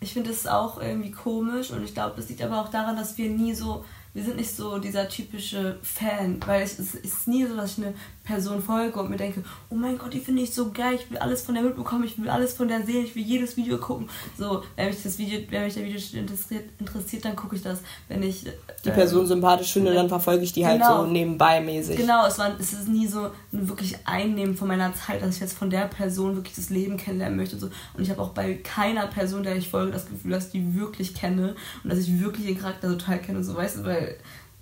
[0.03, 3.17] Ich finde es auch irgendwie komisch und ich glaube, es liegt aber auch daran, dass
[3.17, 7.27] wir nie so, wir sind nicht so dieser typische Fan, weil es ist, es ist
[7.27, 10.43] nie so, dass ich eine Person folge und mir denke, oh mein Gott, die finde
[10.43, 13.03] ich so geil, ich will alles von der mitbekommen, ich will alles von der sehen,
[13.05, 14.07] ich will jedes Video gucken.
[14.37, 17.79] So, wenn mich das Video, wenn mich der Video interessiert, interessiert dann gucke ich das.
[18.07, 18.45] Wenn ich
[18.85, 21.03] Die äh, Person sympathisch finde, dann verfolge ich die halt Genau.
[21.05, 21.97] so nebenbei mäßig.
[21.97, 25.41] Genau, es, war, es ist nie so ein wirklich Einnehmen von meiner Zeit, dass ich
[25.41, 27.55] jetzt von der Person wirklich das Leben kennenlernen möchte.
[27.55, 27.69] Und, so.
[27.95, 30.75] und ich habe auch bei keiner Person, der ich folge, das Gefühl, dass ich die
[30.79, 33.39] wirklich kenne und dass ich wirklich den Charakter total kenne.
[33.39, 34.02] und So, weißt du, weil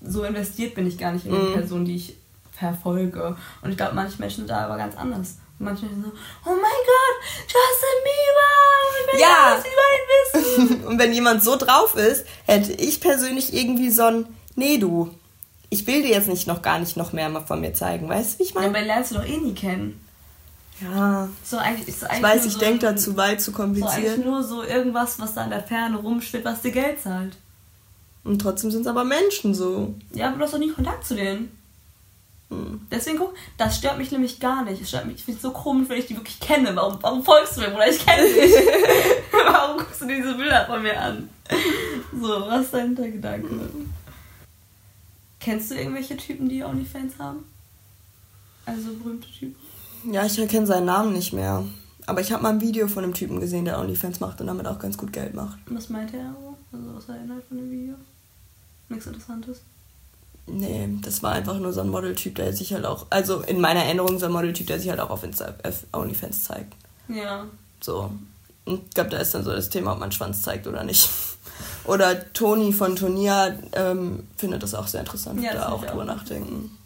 [0.02, 1.54] so investiert bin ich gar nicht in die Mhm.
[1.54, 2.16] Person, die ich
[2.58, 3.36] verfolge.
[3.62, 5.36] Und ich glaube, manche Menschen sind da aber ganz anders.
[5.60, 6.10] Manche Menschen so,
[6.46, 8.52] oh mein Gott, Justin Bieber,
[8.90, 9.54] ich will Ja.
[9.54, 10.84] alles über ihn wissen.
[10.88, 14.26] Und wenn jemand so drauf ist, hätte ich persönlich irgendwie so ein,
[14.56, 15.14] nee du,
[15.70, 18.10] ich will dir jetzt nicht noch gar nicht noch mehr mal von mir zeigen.
[18.10, 18.76] Weißt du, wie ich Ja, meine?
[18.78, 20.04] aber lernst du doch eh nie kennen.
[20.82, 23.62] Ja, So eigentlich, ist eigentlich ich weiß, ich so denke ein- dazu weit zu So
[23.62, 24.26] eigentlich kompliziert.
[24.26, 27.38] nur so irgendwas, was da in der Ferne rumschwebt, was dir Geld zahlt.
[28.24, 29.96] Und trotzdem sind es aber Menschen so.
[30.14, 31.52] Ja, aber du hast doch nie Kontakt zu denen.
[32.50, 32.82] Hm.
[32.92, 34.82] Deswegen guck, das stört mich nämlich gar nicht.
[34.82, 36.76] Es stört mich, ich finde es so komisch, wenn ich die wirklich kenne.
[36.76, 37.90] Warum, warum folgst du mir, Bruder?
[37.90, 38.54] Ich kenne dich.
[39.32, 41.30] warum guckst du dir diese Bilder von mir an?
[42.14, 43.50] So, was ist dein Hintergedanke?
[45.40, 47.46] Kennst du irgendwelche Typen, die OnlyFans haben?
[48.66, 49.56] Also berühmte Typen?
[50.12, 51.64] Ja, ich erkenne seinen Namen nicht mehr.
[52.06, 54.68] Aber ich habe mal ein Video von einem Typen gesehen, der OnlyFans macht und damit
[54.68, 55.58] auch ganz gut Geld macht.
[55.68, 56.36] Was meinte er?
[56.72, 57.96] Also, was war der Inhalt von dem Video?
[58.90, 59.62] Nichts Interessantes.
[60.48, 63.84] Nee, das war einfach nur so ein Modeltyp, der sich halt auch, also in meiner
[63.84, 66.74] Erinnerung so ein Modeltyp, der sich halt auch auf Insta auf OnlyFans zeigt.
[67.08, 67.46] Ja.
[67.80, 68.12] So.
[68.66, 71.10] Und ich glaube, da ist dann so das Thema, ob man Schwanz zeigt oder nicht.
[71.86, 76.06] Oder Toni von Tonia ähm, findet das auch sehr interessant, Ja, da auch drüber auch.
[76.06, 76.78] nachdenken.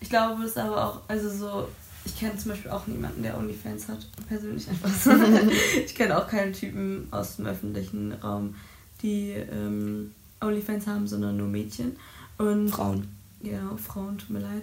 [0.00, 1.68] Ich glaube, das ist aber auch, also so,
[2.06, 3.98] ich kenne zum Beispiel auch niemanden, der OnlyFans hat.
[4.28, 5.10] Persönlich einfach so.
[5.84, 8.54] ich kenne auch keinen Typen aus dem öffentlichen Raum,
[9.02, 11.96] die ähm, OnlyFans haben, sondern nur Mädchen.
[12.38, 13.08] Und Frauen.
[13.42, 14.62] ja, Frauen, tut mir leid.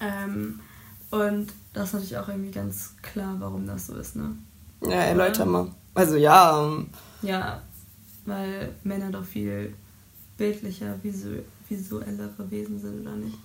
[0.00, 0.60] Ähm,
[1.10, 4.36] und das ist natürlich auch irgendwie ganz klar, warum das so ist, ne?
[4.82, 5.68] Ja, erläuter mal.
[5.94, 6.88] Also ja, ähm,
[7.22, 7.62] Ja,
[8.26, 9.74] weil Männer doch viel
[10.36, 13.36] bildlicher, visu visuellere Wesen sind oder nicht.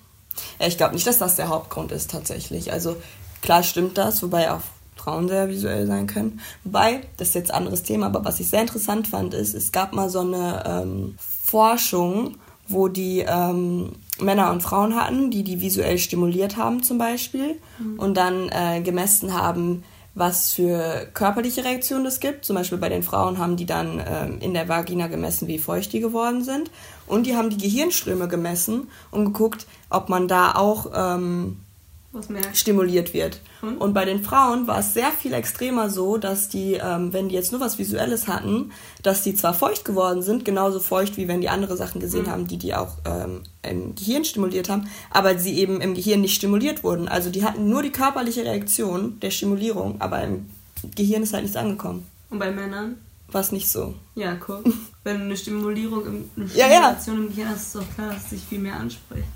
[0.59, 2.71] Ja, ich glaube nicht, dass das der Hauptgrund ist tatsächlich.
[2.71, 2.95] Also
[3.41, 4.61] klar stimmt das, wobei auch
[4.95, 6.39] Frauen sehr visuell sein können.
[6.63, 9.71] Wobei, das ist jetzt ein anderes Thema, aber was ich sehr interessant fand, ist, es
[9.71, 15.61] gab mal so eine ähm, Forschung, wo die ähm, Männer und Frauen hatten, die die
[15.61, 17.99] visuell stimuliert haben zum Beispiel mhm.
[17.99, 19.83] und dann äh, gemessen haben,
[20.15, 22.45] was für körperliche Reaktionen es gibt.
[22.45, 25.91] Zum Beispiel bei den Frauen haben die dann ähm, in der Vagina gemessen, wie feucht
[25.91, 26.69] die geworden sind.
[27.07, 31.57] Und die haben die Gehirnströme gemessen und geguckt, ob man da auch ähm,
[32.53, 33.39] stimuliert wird.
[33.61, 33.77] Hm?
[33.77, 37.35] Und bei den Frauen war es sehr viel extremer so, dass die, ähm, wenn die
[37.35, 38.71] jetzt nur was Visuelles hatten,
[39.01, 42.31] dass die zwar feucht geworden sind, genauso feucht wie wenn die andere Sachen gesehen hm.
[42.31, 46.35] haben, die die auch ähm, im Gehirn stimuliert haben, aber sie eben im Gehirn nicht
[46.35, 47.07] stimuliert wurden.
[47.07, 50.49] Also die hatten nur die körperliche Reaktion der Stimulierung, aber im
[50.95, 52.05] Gehirn ist halt nichts angekommen.
[52.29, 52.97] Und bei Männern?
[53.29, 53.95] War es nicht so.
[54.15, 54.63] Ja, guck.
[55.03, 57.27] wenn du eine Stimulierung, im, eine Stimulation ja, ja.
[57.27, 59.27] im Gehirn hast, ist doch klar, dass es sich viel mehr anspricht.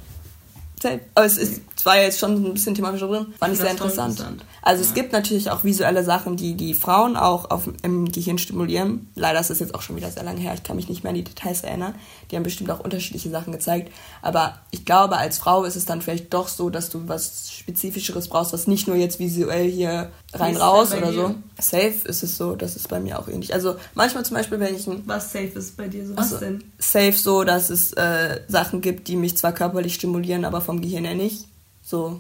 [1.16, 4.20] Aber es ist zwar jetzt schon ein bisschen thematisch drin, fand ich sehr interessant.
[4.20, 4.46] interessant.
[4.62, 4.90] Also ja.
[4.90, 9.10] es gibt natürlich auch visuelle Sachen, die die Frauen auch auf, im Gehirn stimulieren.
[9.16, 11.12] Leider ist das jetzt auch schon wieder sehr lange her, ich kann mich nicht mehr
[11.12, 11.96] an die Details erinnern.
[12.30, 13.92] Die haben bestimmt auch unterschiedliche Sachen gezeigt.
[14.22, 18.28] Aber ich glaube, als Frau ist es dann vielleicht doch so, dass du was Spezifischeres
[18.28, 21.36] brauchst, was nicht nur jetzt visuell hier rein raus oder so.
[21.60, 23.54] Safe ist es so, das ist bei mir auch ähnlich.
[23.54, 25.04] Also manchmal zum Beispiel, wenn ich ein...
[25.06, 26.18] Was safe ist bei dir so?
[26.18, 26.63] Was also, denn?
[26.78, 31.06] Safe so, dass es äh, Sachen gibt, die mich zwar körperlich stimulieren, aber vom Gehirn
[31.06, 31.47] her nicht.
[31.82, 32.19] So.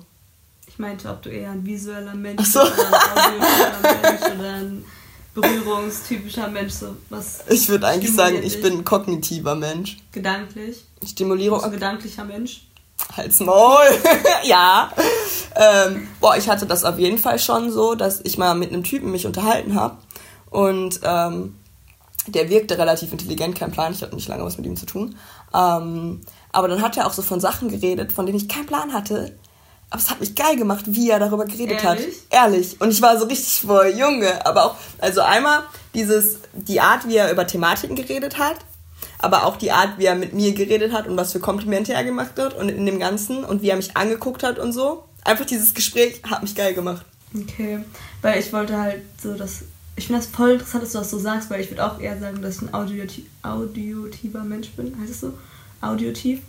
[0.67, 2.61] Ich meinte, ob du eher ein visueller Mensch so.
[2.61, 4.85] bist oder ein audiovisueller Mensch oder ein
[5.35, 6.73] berührungstypischer Mensch.
[6.73, 9.97] So was ich würde eigentlich sagen, ich bin ein kognitiver Mensch.
[10.13, 10.85] Gedanklich?
[11.05, 11.61] Stimulierung.
[11.61, 12.63] Ein gedanklicher Mensch?
[13.15, 13.85] Halt's Maul.
[14.43, 14.91] ja.
[15.55, 18.83] Ähm, boah, ich hatte das auf jeden Fall schon so, dass ich mal mit einem
[18.83, 19.97] Typen mich unterhalten habe.
[20.49, 21.55] Und ähm,
[22.27, 25.17] der wirkte relativ intelligent, kein Plan, ich hatte nicht lange was mit ihm zu tun.
[25.53, 26.21] Ähm,
[26.57, 29.35] aber dann hat er auch so von Sachen geredet, von denen ich keinen Plan hatte.
[29.91, 32.15] Aber es hat mich geil gemacht, wie er darüber geredet Ehrlich?
[32.31, 32.45] hat.
[32.45, 32.81] Ehrlich.
[32.81, 34.43] Und ich war so richtig voll Junge.
[34.43, 35.61] Aber auch, also einmal
[35.93, 38.55] dieses, die Art, wie er über Thematiken geredet hat,
[39.19, 42.03] aber auch die Art, wie er mit mir geredet hat und was für Komplimente er
[42.03, 45.03] gemacht hat und in dem Ganzen und wie er mich angeguckt hat und so.
[45.23, 47.05] Einfach dieses Gespräch hat mich geil gemacht.
[47.39, 47.85] Okay.
[48.23, 49.61] Weil ich wollte halt so, dass.
[49.95, 52.19] Ich finde das voll interessant, dass du das so sagst, weil ich würde auch eher
[52.19, 54.99] sagen, dass ich ein audioti audiotiver Mensch bin.
[54.99, 55.33] Heißt es so?
[55.81, 56.41] Audiotiv?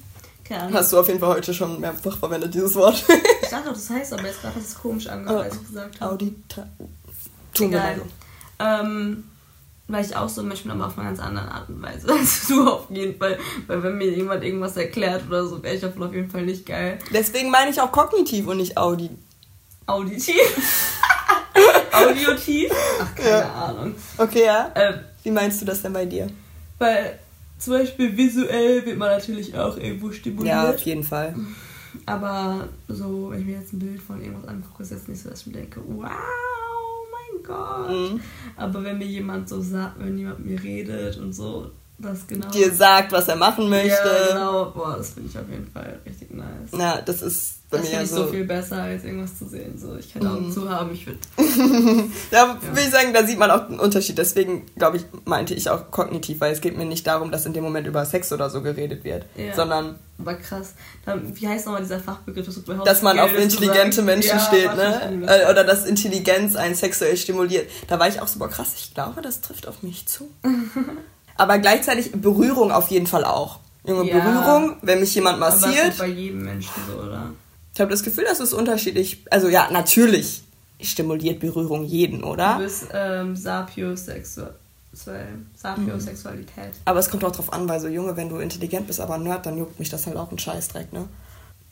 [0.44, 0.74] Keine Ahnung.
[0.74, 3.04] Hast du auf jeden Fall heute schon mehrfach verwendet, dieses Wort.
[3.42, 6.00] ich dachte auch, das heißt, aber jetzt gerade hat es komisch angehört, als ich gesagt
[6.00, 6.12] habe.
[6.12, 6.66] Audita.
[7.60, 8.00] Egal.
[8.58, 9.24] Ähm,
[9.88, 12.68] weil ich auch so bin, aber auf eine ganz andere Art und Weise als du
[12.68, 13.38] auf jeden Fall.
[13.66, 16.98] Weil wenn mir jemand irgendwas erklärt oder so, wäre ich auf jeden Fall nicht geil.
[17.12, 19.10] Deswegen meine ich auch kognitiv und nicht audi.
[19.86, 20.36] Auditiv?
[21.92, 22.70] Audiotiv?
[23.00, 23.52] Ach, keine ja.
[23.52, 23.94] Ahnung.
[24.18, 24.70] Okay, ja.
[24.74, 26.28] Ähm, Wie meinst du das denn bei dir?
[26.78, 27.18] Weil
[27.58, 30.54] zum Beispiel visuell wird man natürlich auch irgendwo stimuliert.
[30.54, 31.34] Ja, auf jeden Fall.
[32.06, 35.30] Aber so, wenn ich mir jetzt ein Bild von irgendwas angucke, ist jetzt nicht so,
[35.30, 36.10] dass ich mir denke, wow,
[37.12, 37.90] mein Gott.
[37.90, 38.20] Mhm.
[38.56, 42.48] Aber wenn mir jemand so sagt, wenn jemand mit mir redet und so, das genau.
[42.50, 43.90] Dir sagt, was er machen möchte.
[43.90, 44.70] Ja, genau.
[44.70, 46.70] Boah, das finde ich auf jeden Fall richtig nice.
[46.72, 48.24] Ja, das ist bei das mir ich so.
[48.24, 49.78] so viel besser, als irgendwas zu sehen.
[49.78, 50.52] So, ich kann Augen mhm.
[50.52, 51.18] zu haben, ich würde.
[52.30, 52.58] ja, ja.
[52.74, 54.16] will ich sagen, da sieht man auch einen Unterschied.
[54.16, 57.52] Deswegen, glaube ich, meinte ich auch kognitiv, weil es geht mir nicht darum, dass in
[57.52, 59.54] dem Moment über Sex oder so geredet wird, ja.
[59.54, 59.96] sondern.
[60.18, 60.74] Aber krass.
[61.34, 62.46] Wie heißt nochmal dieser Fachbegriff?
[62.46, 65.26] Das dass man auf intelligente Menschen ja, steht, ne?
[65.26, 67.70] Äh, oder dass Intelligenz einen sexuell stimuliert.
[67.86, 70.30] Da war ich auch boah, krass, ich glaube, das trifft auf mich zu.
[71.36, 73.60] Aber gleichzeitig Berührung auf jeden Fall auch.
[73.86, 75.70] Junge, Berührung, wenn mich jemand massiert.
[75.70, 77.30] Aber das ist bei jedem Menschen so, oder?
[77.78, 79.18] Ich habe das Gefühl, dass es unterschiedlich.
[79.30, 80.42] Also ja, natürlich
[80.80, 82.54] stimuliert Berührung jeden, oder?
[82.56, 84.48] Du bist ähm, sapiosexuell.
[85.54, 86.70] Sapiosexualität.
[86.70, 86.82] Mhm.
[86.86, 89.46] Aber es kommt auch drauf an, weil so Junge, wenn du intelligent bist, aber Nerd,
[89.46, 91.08] dann juckt mich das halt auch ein Scheißdreck, ne?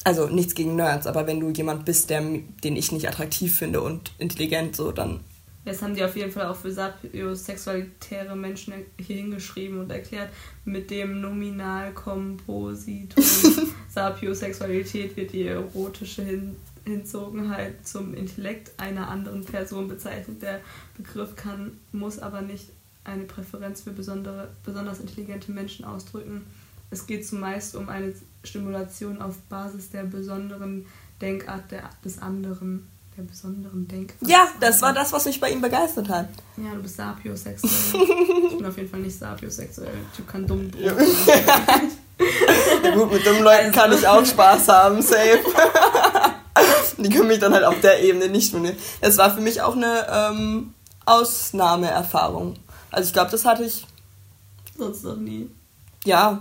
[0.05, 3.81] Also nichts gegen Nerds, aber wenn du jemand bist, der, den ich nicht attraktiv finde
[3.81, 5.25] und intelligent, so, dann
[5.67, 10.31] das haben die auf jeden Fall auch für sapiosexualitäre Menschen hier hingeschrieben und erklärt.
[10.65, 13.25] Mit dem Nominalkompositum
[13.89, 20.41] Sapiosexualität wird die erotische Hin Hinzogenheit zum Intellekt einer anderen Person bezeichnet.
[20.41, 20.61] Der
[20.97, 22.67] Begriff kann, muss aber nicht
[23.03, 26.47] eine Präferenz für besondere, besonders intelligente Menschen ausdrücken.
[26.91, 30.87] Es geht zumeist um eine Stimulation auf Basis der besonderen
[31.21, 32.87] Denkart der, des anderen
[33.17, 34.19] der besonderen Denkart.
[34.27, 36.29] Ja, das war das, was mich bei ihm begeistert hat.
[36.57, 37.73] Ja, du bist sapiosexuell.
[38.51, 39.95] ich bin auf jeden Fall nicht sapiosexuell.
[40.19, 40.93] Ich kann dumm ja.
[42.93, 45.39] gut, mit dummen Leuten kann ich auch Spaß haben, safe.
[46.99, 48.71] Die können mich dann halt auf der Ebene nicht tun.
[49.01, 52.55] Es war für mich auch eine ähm, Ausnahmeerfahrung.
[52.91, 53.87] Also ich glaube, das hatte ich
[54.79, 55.51] sonst noch nie.
[56.05, 56.41] Ja,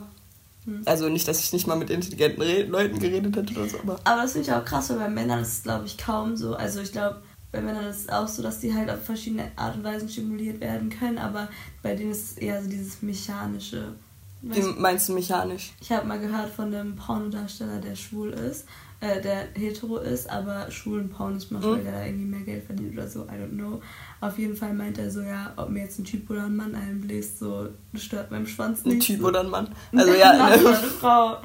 [0.66, 0.82] Hm.
[0.86, 4.00] Also nicht, dass ich nicht mal mit intelligenten Re Leuten geredet hätte oder so, aber.
[4.04, 6.56] Aber das finde ich auch krass, weil bei Männern ist es, glaube ich, kaum so.
[6.56, 9.76] Also ich glaube, bei Männern ist es auch so, dass die halt auf verschiedene Art
[9.76, 11.48] und Weisen stimuliert werden können, aber
[11.82, 13.94] bei denen ist es eher so dieses mechanische.
[14.42, 15.74] Wie meinst du mechanisch?
[15.82, 18.66] Ich habe mal gehört von einem Pornodarsteller, der schwul ist
[19.06, 21.72] äh, der hetero ist, aber schwulen Pornos macht, mhm.
[21.72, 23.82] weil der da irgendwie mehr Geld verdient oder so, I don't know.
[24.22, 26.74] Auf jeden Fall meint er so, ja, ob mir jetzt ein Typ oder ein Mann
[26.74, 28.96] einbläst, so, stört meinem Schwanz nicht.
[28.96, 29.28] Ein Typ so.
[29.28, 29.70] oder ein Mann?
[29.96, 30.68] Also ja, Mann ne?
[30.68, 31.38] oder eine Frau.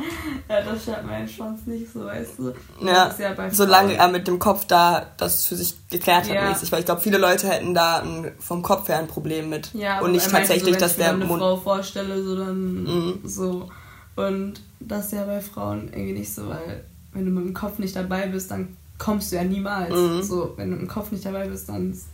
[0.49, 2.53] Ja, das stört meinen Schwanz nicht, so, weißt du.
[2.83, 6.49] Ja, ja solange er mit dem Kopf da das für sich geklärt hat, ja.
[6.49, 6.73] mäßig.
[6.73, 9.75] Weil ich glaube, viele Leute hätten da ein, vom Kopf her ein Problem mit.
[9.75, 11.23] Ja, und nicht tatsächlich, so, dass der Mund...
[11.23, 13.21] Wenn ich mir eine Frau vorstelle, so dann mhm.
[13.25, 13.69] so.
[14.17, 17.79] Und das ist ja bei Frauen irgendwie nicht so, weil wenn du mit dem Kopf
[17.79, 19.95] nicht dabei bist, dann kommst du ja niemals.
[19.95, 20.23] Mhm.
[20.23, 22.07] So, wenn du mit dem Kopf nicht dabei bist, dann ist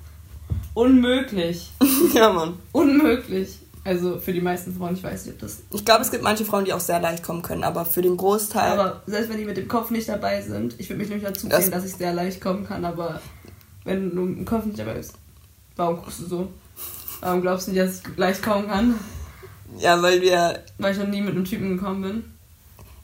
[0.75, 1.73] unmöglich.
[2.15, 2.55] ja, Mann.
[2.73, 3.59] Unmöglich.
[3.85, 5.63] Also für die meisten Frauen, ich weiß nicht, ob das.
[5.73, 8.17] Ich glaube, es gibt manche Frauen, die auch sehr leicht kommen können, aber für den
[8.17, 8.73] Großteil.
[8.73, 11.49] Aber selbst wenn die mit dem Kopf nicht dabei sind, ich würde mich nämlich dazu
[11.49, 13.21] zählen, dass ich sehr leicht kommen kann, aber
[13.85, 15.15] wenn du mit dem Kopf nicht dabei bist,
[15.77, 16.49] warum guckst du so?
[17.21, 18.97] Warum glaubst du nicht, dass ich leicht kommen kann?
[19.79, 20.65] Ja, weil wir.
[20.79, 22.25] Weil ich noch nie mit einem Typen gekommen bin.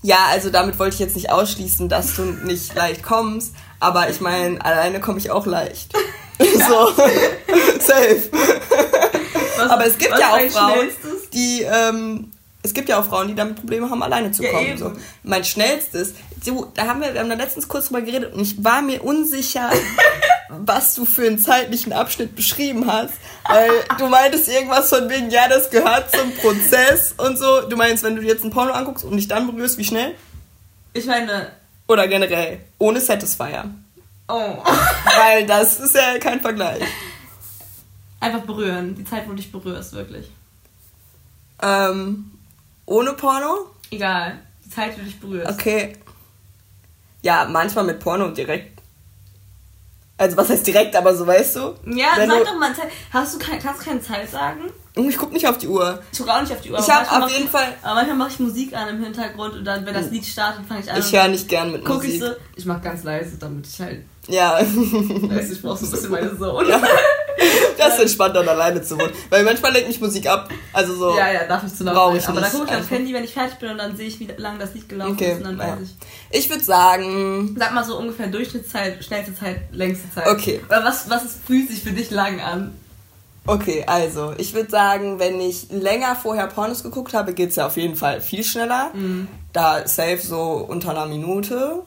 [0.03, 4.20] Ja, also damit wollte ich jetzt nicht ausschließen, dass du nicht leicht kommst, aber ich
[4.20, 5.92] meine, alleine komme ich auch leicht.
[6.38, 6.90] so,
[7.78, 8.28] safe.
[9.57, 10.88] Was, aber es gibt ja auch Frauen,
[11.32, 12.32] die, ähm,
[12.64, 14.66] es gibt ja auch Frauen, die damit Probleme haben, alleine zu kommen.
[14.66, 14.92] Ja, so.
[15.22, 18.62] Mein schnellstes, so, da haben wir, wir haben da letztens kurz drüber geredet und ich
[18.62, 19.70] war mir unsicher,
[20.61, 23.14] was du für einen zeitlichen Abschnitt beschrieben hast.
[23.48, 27.62] Weil du meintest irgendwas von wegen, ja, das gehört zum Prozess und so.
[27.62, 30.14] Du meinst, wenn du jetzt ein Porno anguckst und dich dann berührst, wie schnell?
[30.92, 31.53] Ich meine.
[31.88, 33.70] Oder generell, ohne Satisfier.
[34.28, 34.34] Oh.
[35.18, 36.82] Weil das ist ja kein Vergleich.
[38.20, 40.30] Einfach berühren, die Zeit, wo du dich berührst, wirklich.
[41.61, 42.30] Ähm,
[42.86, 43.66] ohne Porno?
[43.90, 45.50] Egal, die Zeit, wo du dich berührst.
[45.50, 45.96] Okay.
[47.22, 48.72] Ja, manchmal mit Porno direkt
[50.23, 51.75] also was heißt direkt, aber so weißt du?
[51.87, 52.91] Ja, sag du, doch mal Zeit.
[53.12, 54.70] Hast du kein, kannst du keine Zeit sagen?
[54.95, 56.01] Ich guck nicht auf die Uhr.
[56.12, 56.79] Ich guck auch nicht auf die Uhr.
[56.79, 57.75] Ich habe auf jeden Fall.
[57.83, 60.12] Aber manchmal mache ich Musik an im Hintergrund und dann, wenn das hm.
[60.12, 61.01] Lied startet, fange ich an.
[61.01, 62.14] Ich höre nicht gern mit guck Musik.
[62.14, 64.05] Ich, so, ich mach ganz leise, damit ich halt.
[64.29, 64.59] Ja.
[64.61, 66.68] Weißt du, ich brauch so ein bisschen meine Sohn.
[66.68, 66.81] Ja.
[67.85, 69.12] Das ist entspannt, dann alleine zu wohnen.
[69.30, 70.51] Weil manchmal lenkt mich Musik ab.
[70.72, 71.16] Also so.
[71.16, 71.97] Ja, ja, darf ich zu laut.
[71.97, 74.28] Aber dann gucke ich aufs Handy, wenn ich fertig bin und dann sehe ich, wie
[74.37, 75.72] lange das Lied gelaufen okay, ist und dann ja.
[75.72, 76.39] weiß ich.
[76.39, 77.57] Ich würde sagen.
[77.59, 80.26] Sag mal so ungefähr Durchschnittszeit, schnellste Zeit, längste Zeit.
[80.26, 80.61] Okay.
[80.68, 82.72] Was, was fühlt sich für dich lang an?
[83.45, 87.66] Okay, also ich würde sagen, wenn ich länger vorher Pornos geguckt habe, geht es ja
[87.66, 88.91] auf jeden Fall viel schneller.
[88.95, 89.26] Mhm.
[89.53, 91.83] Da safe so unter einer Minute.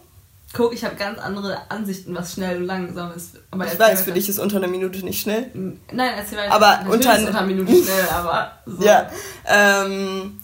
[0.56, 3.32] Guck, ich habe ganz andere Ansichten, was schnell und langsam ist.
[3.52, 5.52] Aber ich weiß, für dich ist unter einer Minute nicht schnell.
[5.54, 6.54] Nein, erzähl weiter.
[6.54, 8.82] Aber unter, unter einer Minute schnell, aber so.
[8.82, 9.10] Ja.
[9.46, 10.40] Ähm,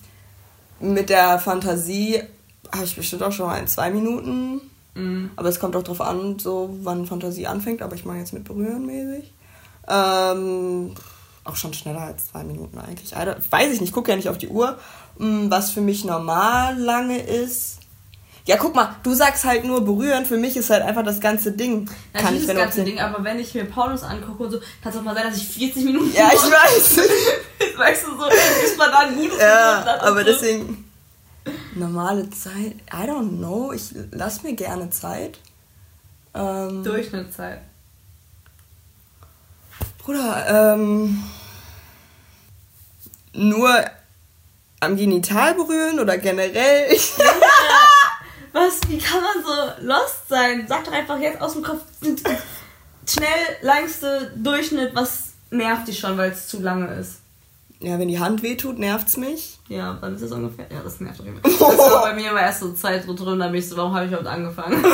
[0.81, 2.23] mit der Fantasie
[2.73, 4.59] habe ich bestimmt auch schon mal in zwei Minuten.
[4.95, 5.31] Mhm.
[5.37, 7.81] Aber es kommt auch drauf an, so wann Fantasie anfängt.
[7.81, 9.31] Aber ich mache jetzt mit Berühren mäßig.
[9.87, 10.93] Ähm,
[11.45, 13.13] auch schon schneller als zwei Minuten eigentlich.
[13.49, 14.77] Weiß ich nicht, gucke ja nicht auf die Uhr.
[15.17, 17.80] Mm, was für mich normal lange ist,
[18.51, 21.53] ja, guck mal, du sagst halt nur berühren, für mich ist halt einfach das ganze
[21.53, 21.89] Ding.
[22.11, 24.91] Natürlich kann ich das ganze Ding, aber wenn ich mir Pornos angucke und so, kann
[24.91, 26.13] es auch mal sein, dass ich 40 Minuten.
[26.13, 26.97] Ja, ich weiß.
[27.77, 28.25] weißt du so,
[28.65, 30.25] ist man da ein gutes Ja, aber so.
[30.25, 30.91] deswegen.
[31.75, 35.39] Normale Zeit, I don't know, ich lass mir gerne Zeit.
[36.33, 37.61] Ähm, Durchschnittszeit.
[39.99, 41.23] Bruder, ähm.
[43.33, 43.85] Nur
[44.81, 46.89] am Genital berühren oder generell?
[48.53, 48.79] Was?
[48.87, 50.65] Wie kann man so lost sein?
[50.67, 51.81] Sag doch einfach jetzt aus dem Kopf.
[53.07, 53.27] Schnell,
[53.61, 57.19] langste Durchschnitt, was nervt dich schon, weil es zu lange ist?
[57.79, 59.57] Ja, wenn die Hand wehtut, nervt's mich.
[59.67, 60.67] Ja, wann ist das ungefähr?
[60.71, 61.39] Ja, das nervt doch immer.
[61.41, 64.05] Das war bei mir immer erst so Zeit drin, da bin ich so, warum habe
[64.05, 64.83] ich überhaupt angefangen?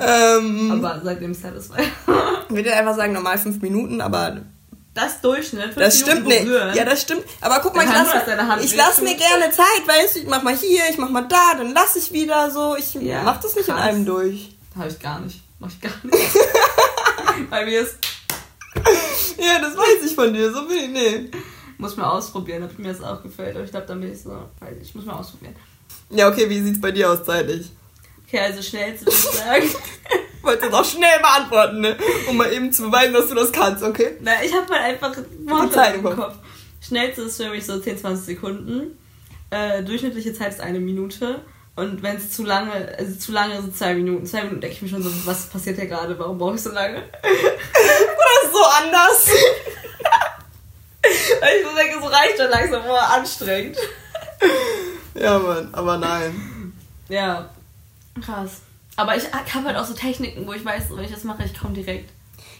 [0.00, 1.82] ähm, aber seitdem Satisfy.
[1.82, 4.42] ich würde einfach sagen, normal fünf Minuten, aber
[4.98, 5.76] das Durchschnitt.
[5.76, 6.46] Das stimmt nicht.
[6.46, 7.24] Ja, das stimmt.
[7.40, 10.54] Aber guck mal, ich lasse ich lass mir gerne Zeit, weißt du, ich mach mal
[10.54, 12.76] hier, ich mach mal da, dann lass ich wieder so.
[12.76, 13.76] Ich ja, mach das nicht krass.
[13.78, 14.50] in einem durch.
[14.76, 15.40] Habe ich gar nicht.
[15.58, 16.32] Mach ich gar nicht.
[17.50, 17.96] Bei mir ist.
[19.38, 20.52] Ja, das weiß ich von dir.
[20.52, 20.88] So bin ich.
[20.90, 21.30] Nee.
[21.78, 23.54] Muss mal ausprobieren, ob mir das auch gefällt.
[23.56, 24.36] Aber ich glaube, dann bin ich so.
[24.80, 25.54] Ich muss mal ausprobieren.
[26.10, 27.70] Ja, okay, wie sieht's bei dir aus zeitlich?
[28.28, 29.68] Okay, also schnell zu sagen.
[30.42, 31.96] wollte das auch schnell beantworten, ne?
[32.28, 34.16] um mal eben zu beweisen, dass du das kannst, okay?
[34.20, 35.16] Na, ich habe halt einfach
[35.46, 36.16] Worte im Kopf.
[36.16, 36.34] Kopf.
[36.80, 38.98] Schnellste ist für mich so 10, 20 Sekunden.
[39.50, 41.42] Äh, durchschnittliche Zeit ist eine Minute.
[41.74, 44.26] Und wenn es zu lange, also zu lange sind zwei Minuten.
[44.26, 46.18] Zwei Minuten denke ich mir schon so, was passiert hier gerade?
[46.18, 46.96] Warum brauche ich so lange?
[46.98, 49.30] Oder ist so anders?
[51.40, 53.78] Weil ich so denke, so reicht schon langsam, boah, anstrengend.
[55.14, 56.72] Ja, Mann, aber nein.
[57.08, 57.48] Ja,
[58.20, 58.60] krass.
[58.96, 61.58] Aber ich habe halt auch so Techniken, wo ich weiß, wenn ich das mache, ich
[61.58, 62.10] komme direkt.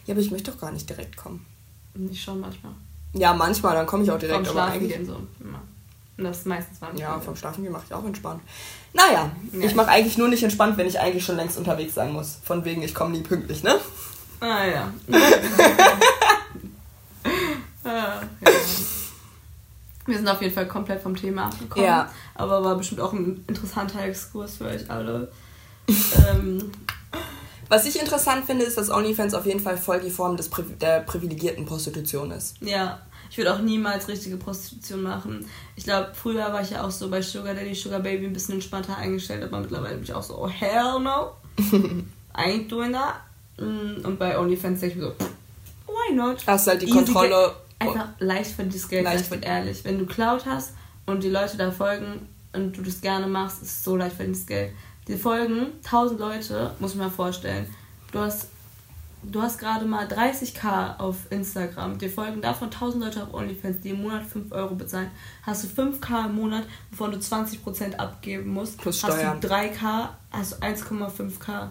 [0.07, 1.45] Ja, aber ich möchte doch gar nicht direkt kommen.
[1.95, 2.73] Nicht schon manchmal.
[3.13, 4.47] Ja, manchmal, dann komme ich auch direkt.
[4.47, 5.15] Vom aber Schlafen gehen so.
[5.15, 6.97] Und das ist meistens wann.
[6.97, 8.41] ja, vom Schlafen gehen mache ich auch entspannt.
[8.93, 9.61] Naja, Ja.
[9.61, 12.39] ich mache eigentlich nur nicht entspannt, wenn ich eigentlich schon längst unterwegs sein muss.
[12.45, 13.77] Von wegen, ich komme nie pünktlich, ne?
[14.41, 14.93] Ah ja.
[17.85, 18.51] ah, ja.
[20.07, 21.85] Wir sind auf jeden Fall komplett vom Thema abgekommen.
[21.85, 22.11] Ja.
[22.35, 25.31] Aber war bestimmt auch ein interessanter Exkurs für euch alle.
[26.29, 26.71] Ähm,
[27.69, 30.63] Was ich interessant finde, ist, dass OnlyFans auf jeden Fall voll die Form des Pri
[30.81, 32.57] der privilegierten Prostitution ist.
[32.61, 35.45] ja, ich würde auch niemals richtige Prostitution machen.
[35.77, 38.55] Ich glaube, früher war ich ja auch so bei Sugar Daddy, Sugar Baby ein bisschen
[38.55, 41.33] entspannter eingestellt, aber mittlerweile bin ich auch so, oh hell no.
[42.35, 43.17] I ain't doing that.
[43.59, 45.27] Mm, Und bei OnlyFans denke ich mir so,
[45.89, 46.39] why not?
[46.47, 47.55] Hast halt die Easy Kontrolle.
[47.81, 49.85] Einfach leicht verdientes Geld, Leicht leicht und ehrlich.
[49.85, 50.73] Wenn du Cloud hast
[51.05, 54.47] und die Leute da folgen und du das gerne machst, ist es so leicht verdientes
[54.47, 54.73] Geld.
[55.09, 57.67] Die folgen 1000 Leute, muss man mal vorstellen.
[58.13, 58.49] Du hast,
[59.23, 61.99] du hast gerade mal 30k auf Instagram.
[61.99, 65.11] Dir folgen davon 1000 Leute auf OnlyFans, die im Monat 5 Euro bezahlen.
[65.43, 68.77] Hast du 5k im Monat, wovon du 20% abgeben musst.
[68.79, 69.41] Plus hast Steuern.
[69.41, 71.71] du 3k, hast du 1,5k.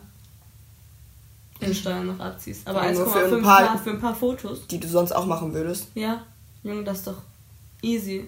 [1.59, 2.67] In Steuern noch abziehst.
[2.67, 4.67] Aber Ja, nur für ein 1,5k paar- für ein paar Fotos.
[4.67, 5.88] Die du sonst auch machen würdest.
[5.95, 6.21] Ja,
[6.63, 7.21] Junge, das ist doch
[7.81, 8.27] easy.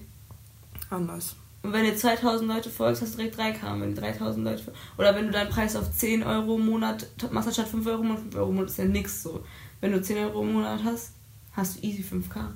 [0.90, 1.36] Anders.
[1.62, 3.74] Und wenn dir 2000 Leute folgst, hast du direkt 3K.
[3.74, 4.80] Und Wenn dir 3000 Leute folgen.
[4.98, 8.08] Oder wenn du deinen Preis auf 10 Euro im Monat machst, anstatt 5 Euro im
[8.08, 9.44] Monat, 5 Euro im Monat ist ja nix so.
[9.82, 11.14] Wenn du 10 Euro im Monat hast,
[11.54, 12.48] hast du easy 5K.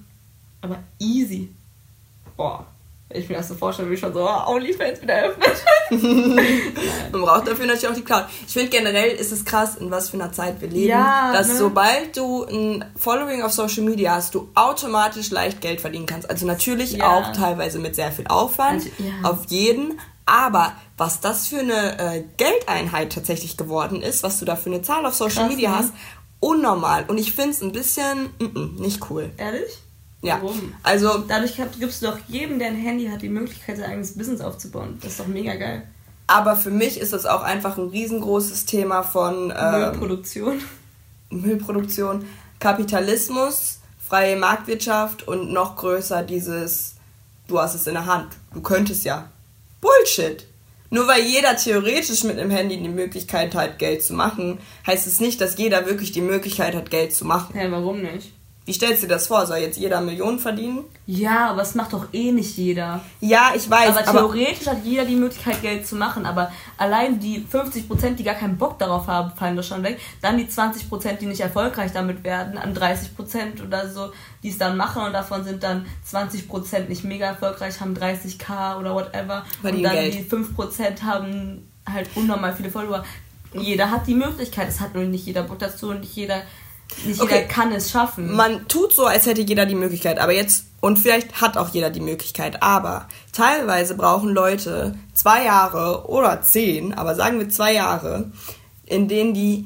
[0.62, 1.50] Aber easy.
[2.38, 2.73] Boah.
[3.14, 5.64] Wenn ich mir das so vorstelle, wie ich schon so, oh, OnlyFans wieder eröffnet.
[7.12, 8.26] Man braucht dafür natürlich auch die Cloud.
[8.48, 11.48] Ich finde generell ist es krass, in was für einer Zeit wir leben, Ja, dass
[11.50, 11.56] ne?
[11.58, 16.28] sobald du ein Following auf Social Media hast, du automatisch leicht Geld verdienen kannst.
[16.28, 17.12] Also natürlich Ja.
[17.16, 19.30] auch teilweise mit sehr viel Aufwand, Also, ja.
[19.30, 20.00] auf jeden.
[20.26, 24.82] Aber was das für eine äh, Geldeinheit tatsächlich geworden ist, was du da für eine
[24.82, 25.78] Zahl auf Social Krass, Media ne?
[25.78, 25.94] hast,
[26.40, 27.06] unnormal.
[27.08, 29.30] Und ich finde es ein bisschen mm -mm, nicht cool.
[29.38, 29.83] Ehrlich?
[30.24, 30.74] Ja, Warum?
[30.84, 34.42] also Dadurch gibst du doch jedem, der ein Handy hat, die Möglichkeit, sein eigenes Business
[34.42, 34.98] aufzubauen.
[35.02, 35.84] Das ist doch mega geil.
[36.28, 40.62] aber für mich ist das auch einfach ein riesengroßes Thema von ähm, Müllproduktion.
[41.30, 42.26] Müllproduktion,
[42.60, 46.96] Kapitalismus, freie Marktwirtschaft und noch größer dieses,
[47.48, 49.30] du hast es in der Hand, du könntest ja.
[49.82, 50.46] Bullshit.
[50.90, 55.20] Nur weil jeder theoretisch mit einem Handy die Möglichkeit hat, Geld zu machen, heißt es
[55.20, 57.54] nicht, dass jeder wirklich die Möglichkeit hat, Geld zu machen.
[57.56, 58.32] Hä, warum nicht?
[58.66, 59.46] Wie stellst du dir das vor?
[59.46, 60.86] Soll jetzt jeder Millionen verdienen?
[61.06, 63.02] Ja, aber das macht doch eh nicht jeder.
[63.20, 66.26] Ja, ich weiß, aber aber, theoretisch hat jeder die Möglichkeit, Geld zu machen.
[66.26, 70.00] Aber allein die 50%, die gar keinen Bock darauf haben, fallen doch schon weg.
[70.22, 74.78] Dann die 20%, die nicht erfolgreich damit werden, an 30% oder so, die es dann
[74.78, 75.04] machen.
[75.04, 79.44] Und davon sind dann 20% nicht mega erfolgreich, haben 30k oder whatever.
[79.62, 80.14] Verdienen und dann Geld.
[80.14, 83.04] die 5% haben halt unnormal viele Follower.
[83.54, 84.70] Jeder hat die Möglichkeit.
[84.70, 86.44] Es hat nur nicht jeder Bock dazu und nicht jeder,
[87.06, 87.36] nicht Okay.
[87.36, 88.36] jeder kann es schaffen.
[88.36, 91.90] man tut so, als hätte jeder die Möglichkeit, aber jetzt, und vielleicht hat auch jeder
[91.90, 98.32] die Möglichkeit, aber teilweise brauchen Leute zwei Jahre oder zehn, aber sagen wir zwei Jahre,
[98.86, 99.66] in denen die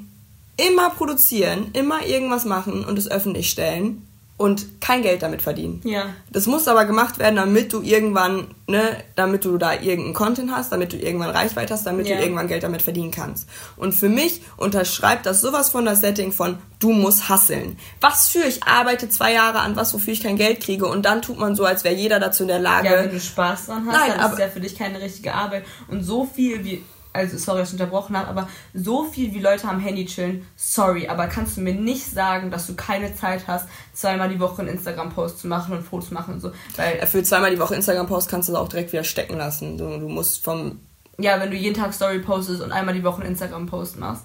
[0.57, 4.06] immer produzieren, immer irgendwas machen und es öffentlich stellen
[4.37, 5.81] und kein Geld damit verdienen.
[5.83, 6.05] ja.
[6.29, 8.81] Das muss aber gemacht werden, damit du irgendwann, ne,
[9.15, 12.17] damit du da irgendeinen Content hast, damit du irgendwann Reichweite hast, damit Ja.
[12.17, 13.49] du irgendwann Geld damit verdienen kannst.
[13.77, 17.79] Und für mich unterschreibt das sowas von das Setting von du musst hasseln.
[17.99, 21.23] Was für ich arbeite zwei Jahre an was, wofür ich kein Geld kriege und dann
[21.23, 22.89] tut man so, als wäre jeder dazu in der Lage.
[22.89, 25.65] Ja, wenn du Spaß dran hast, Nein, dann ist ja für dich keine richtige Arbeit.
[25.87, 26.83] Und so viel wie,
[27.13, 31.07] also sorry, dass ich unterbrochen habe, aber so viel wie Leute am Handy chillen, sorry,
[31.07, 34.69] aber kannst du mir nicht sagen, dass du keine Zeit hast, zweimal die Woche einen
[34.69, 36.51] Instagram-Post zu machen und Fotos machen und so.
[36.75, 39.77] Weil, für zweimal die Woche Instagram-Post kannst du es auch direkt wieder stecken lassen.
[39.77, 40.79] Du, du musst vom
[41.19, 44.23] ja, wenn du jeden Tag Story postest und einmal die Woche einen Instagram-Post machst.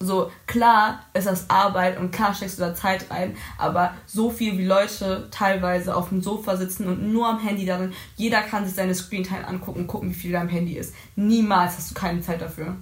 [0.00, 4.56] So, klar ist das Arbeit und klar steckst du da Zeit rein, aber so viel
[4.56, 8.76] wie Leute teilweise auf dem Sofa sitzen und nur am Handy darin, jeder kann sich
[8.76, 10.94] seine Screentime angucken und gucken, wie viel da am Handy ist.
[11.16, 12.76] Niemals hast du keine Zeit dafür.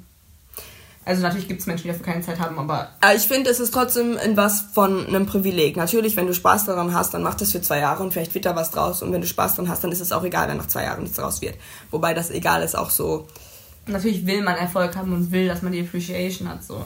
[1.06, 3.60] Also natürlich gibt es Menschen, die dafür keine Zeit haben, aber Aber ich finde, es
[3.60, 5.76] ist trotzdem in was von einem Privileg.
[5.76, 8.44] Natürlich, wenn du Spaß daran hast, dann mach das für zwei Jahre und vielleicht wird
[8.44, 9.02] da was draus.
[9.02, 11.04] Und wenn du Spaß daran hast, dann ist es auch egal, wenn nach zwei Jahren
[11.04, 11.54] nichts draus wird.
[11.92, 13.28] Wobei das egal ist auch so.
[13.86, 16.84] natürlich will man Erfolg haben und will, dass man die Appreciation hat, so.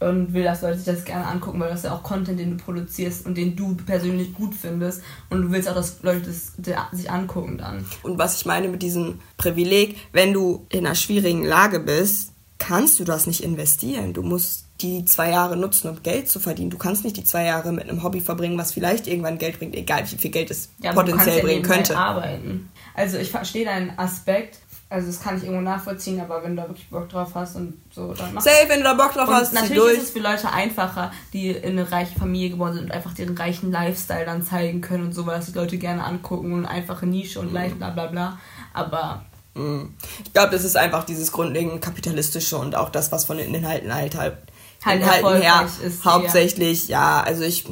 [0.00, 2.56] Und will, dass Leute sich das gerne angucken, weil das ist ja auch Content, den
[2.56, 5.02] du produzierst und den du persönlich gut findest.
[5.28, 6.54] Und du willst auch, dass Leute das
[6.92, 7.84] sich angucken dann.
[8.02, 12.98] Und was ich meine mit diesem Privileg, wenn du in einer schwierigen Lage bist, kannst
[12.98, 14.12] du das nicht investieren.
[14.12, 16.70] Du musst die zwei Jahre nutzen, um Geld zu verdienen.
[16.70, 19.74] Du kannst nicht die zwei Jahre mit einem Hobby verbringen, was vielleicht irgendwann Geld bringt,
[19.74, 21.96] egal wie viel Geld es Ja, aber du kannst potenziell ja bringen nebenbei könnte.
[21.98, 22.68] arbeiten.
[22.94, 24.58] Also ich verstehe deinen Aspekt.
[24.90, 27.80] Also das kann ich irgendwo nachvollziehen, aber wenn du da wirklich Bock drauf hast und
[27.94, 29.96] so, dann mach Safe, wenn du da Bock drauf und hast, natürlich durch.
[29.98, 33.36] ist es für Leute einfacher, die in eine reiche Familie geboren sind und einfach den
[33.38, 37.06] reichen Lifestyle dann zeigen können und so, weil das die Leute gerne angucken und einfache
[37.06, 38.38] Nische und leicht bla bla bla.
[38.74, 39.24] Aber
[39.54, 39.94] Mhm.
[40.24, 43.92] Ich glaube, das ist einfach dieses grundlegend kapitalistische und auch das, was von den Inhalten
[43.94, 44.36] halt halt,
[44.84, 46.12] Halt Inhalten her ist, ja.
[46.12, 47.64] hauptsächlich, ja, also ich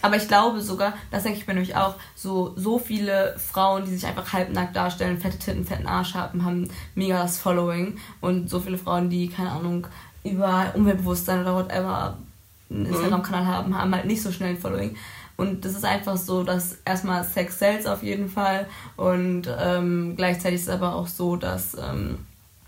[0.00, 3.90] Aber ich glaube sogar, das denke ich mir nämlich auch, so, so viele Frauen, die
[3.90, 7.98] sich einfach halbnackt darstellen, fette Titten, fetten Arsch haben, haben mega das Following.
[8.20, 9.86] Und so viele Frauen, die, keine Ahnung,
[10.24, 12.16] über Umweltbewusstsein oder whatever
[12.70, 14.96] einen Instagram-Kanal haben, haben halt nicht so schnell ein Following.
[15.36, 20.56] Und das ist einfach so, dass erstmal Sex sells auf jeden Fall und ähm, gleichzeitig
[20.56, 22.18] ist es aber auch so, dass ähm,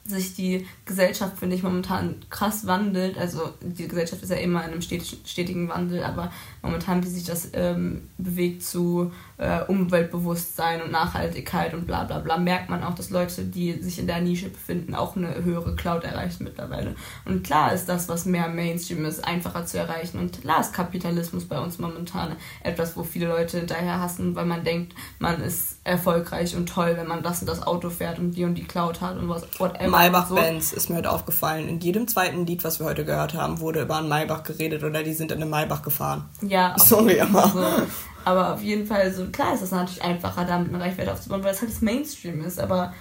[0.05, 3.19] sich die Gesellschaft, finde ich, momentan krass wandelt.
[3.19, 6.31] Also die Gesellschaft ist ja immer in einem stetigen, stetigen Wandel, aber
[6.63, 12.37] momentan, wie sich das ähm, bewegt zu äh, Umweltbewusstsein und Nachhaltigkeit und bla bla bla,
[12.37, 16.05] merkt man auch, dass Leute, die sich in der Nische befinden, auch eine höhere Cloud
[16.05, 16.95] erreichen mittlerweile.
[17.25, 20.19] Und klar ist das, was mehr Mainstream ist, einfacher zu erreichen.
[20.19, 24.65] Und klar ist Kapitalismus bei uns momentan etwas, wo viele Leute hinterher hassen, weil man
[24.65, 28.45] denkt, man ist erfolgreich und toll, wenn man das und das Auto fährt und die
[28.45, 29.87] und die Cloud hat und was whatever.
[29.87, 29.97] und so.
[29.97, 31.69] Maybach-Benz ist mir heute aufgefallen.
[31.69, 35.03] In jedem zweiten Lied, was wir heute gehört haben, wurde über einen Maybach geredet oder
[35.03, 36.29] die sind in einem Maybach gefahren.
[36.51, 37.87] Ja, Sorry, aber- So.
[38.25, 41.55] Aber auf jeden Fall, so klar ist es natürlich einfacher, damit eine Reichweite aufzubauen, weil
[41.55, 42.59] es halt das Mainstream ist.
[42.59, 42.93] Aber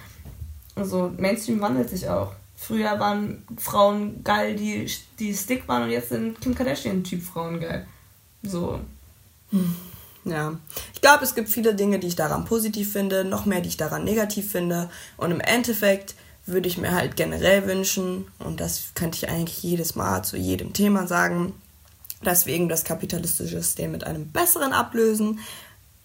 [0.76, 2.32] also Mainstream wandelt sich auch.
[2.56, 4.88] Früher waren Frauen geil, die,
[5.18, 7.86] die Stick waren und jetzt sind Kim Kardashian-Typ Frauen geil.
[8.42, 8.80] So.
[10.24, 10.52] Ja,
[10.94, 13.76] ich glaube, es gibt viele Dinge, die ich daran positiv finde, noch mehr, die ich
[13.76, 14.88] daran negativ finde.
[15.16, 16.14] Und im Endeffekt
[16.46, 20.72] würde ich mir halt generell wünschen, und das könnte ich eigentlich jedes Mal zu jedem
[20.72, 21.52] Thema sagen,
[22.22, 25.40] dass wir eben das kapitalistische System mit einem besseren ablösen,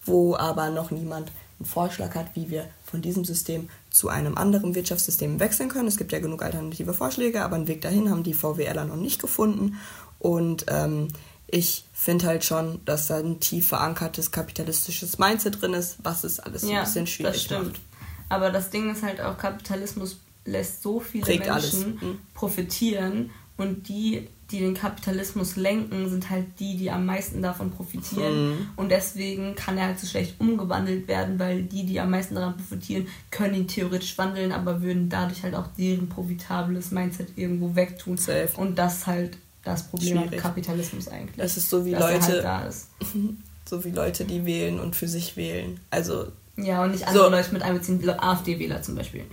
[0.04, 4.74] wo aber noch niemand einen Vorschlag hat, wie wir von diesem System zu einem anderen
[4.74, 5.88] Wirtschaftssystem wechseln können.
[5.88, 9.20] Es gibt ja genug alternative Vorschläge, aber einen Weg dahin haben die VWLer noch nicht
[9.20, 9.78] gefunden.
[10.18, 11.08] Und ähm,
[11.48, 16.40] ich finde halt schon, dass da ein tief verankertes kapitalistisches Mindset drin ist, was es
[16.40, 17.66] alles so ein bisschen schwierig das stimmt.
[17.72, 17.80] macht.
[18.28, 21.46] Aber das Ding ist halt auch, Kapitalismus lässt so viele Prägt.
[21.46, 22.18] Menschen Mhm.
[22.34, 28.50] profitieren und die, die den Kapitalismus lenken, sind halt die, die am meisten davon profitieren.
[28.50, 28.68] Mhm.
[28.76, 32.56] Und deswegen kann er halt so schlecht umgewandelt werden, weil die, die am meisten daran
[32.56, 38.16] profitieren, können ihn theoretisch wandeln, aber würden dadurch halt auch deren profitables Mindset irgendwo wegtun.
[38.16, 38.50] Safe.
[38.56, 40.40] Und das ist halt das Problem Schwierig.
[40.40, 41.36] Kapitalismus eigentlich.
[41.36, 42.88] Das ist so wie er Leute, halt da ist.
[43.68, 45.80] so wie Leute, die wählen und für sich wählen.
[45.90, 46.26] Also
[46.56, 47.30] Ja, und nicht andere So.
[47.30, 49.24] Leute mit einbeziehen, AfD-Wähler zum Beispiel.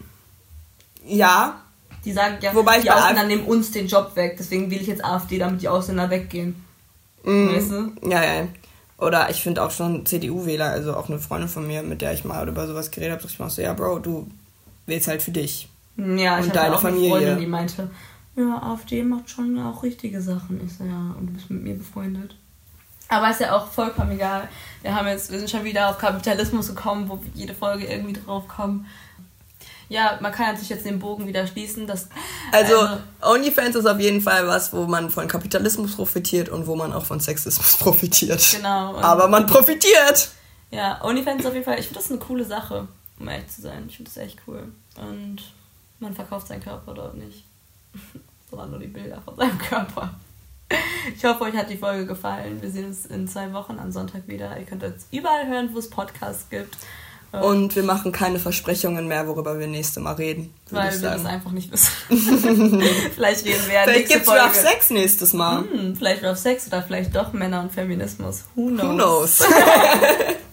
[1.06, 1.63] ja,
[2.06, 5.04] Die sagen ja, Wobei die Ausländer nehmen uns den Job weg, deswegen wähle ich jetzt
[5.06, 6.56] AfD, damit die Ausländer weggehen.
[7.24, 7.92] mm, Weißt du?
[8.10, 8.48] ja, ja.
[8.98, 12.24] Oder ich finde auch schon CDU-Wähler, also auch eine Freundin von mir, mit der ich
[12.24, 14.28] mal über sowas geredet habe, ich mir auch so, ja, Bro, du
[14.86, 15.68] wählst halt für dich.
[15.98, 17.08] Ja, ich Und hatte deine auch Familie.
[17.08, 17.92] eine Freundin, die meinte,
[18.36, 20.62] ja, AfD macht schon auch richtige Sachen.
[20.66, 22.36] Ich so, ja, und du bist mit mir befreundet.
[23.10, 24.48] Aber ist ja auch vollkommen egal.
[24.82, 28.48] Wir haben jetzt, wir sind schon wieder auf Kapitalismus gekommen, wo jede Folge irgendwie drauf
[28.48, 28.86] kommt.
[29.94, 31.86] Ja, man kann natürlich jetzt den Bogen wieder schließen.
[31.86, 32.10] Dass,
[32.52, 36.92] Also, OnlyFans ist auf jeden Fall was, wo man von Kapitalismus profitiert und wo man
[36.92, 38.44] auch von Sexismus profitiert.
[38.58, 38.98] Genau.
[38.98, 40.32] Aber man profitiert.
[40.72, 42.88] Ja, OnlyFans auf jeden Fall, ich finde das eine coole Sache,
[43.20, 43.84] um ehrlich zu sein.
[43.88, 44.64] Ich finde das echt cool.
[44.98, 45.44] Und
[46.00, 47.44] man verkauft seinen Körper dort nicht,
[48.50, 50.16] sondern nur die Bilder von seinem Körper.
[51.16, 52.60] Ich hoffe, euch hat die Folge gefallen.
[52.64, 54.58] Wir sehen uns in zwei Wochen am Sonntag wieder.
[54.58, 56.76] Ihr könnt uns überall hören, wo es Podcasts gibt.
[57.42, 60.54] Und wir machen keine Versprechungen mehr, worüber wir nächste Mal reden.
[60.70, 61.26] weil wir das sagen.
[61.26, 61.90] einfach nicht wissen.
[63.16, 64.44] vielleicht reden wir ja Vielleicht nächste gibt's Folge.
[64.44, 65.64] Rough Sex nächstes Mal.
[65.64, 68.44] Hm, vielleicht Rough Sex oder vielleicht doch Männer und Feminismus.
[68.54, 68.84] Who knows?
[68.84, 69.40] Who knows?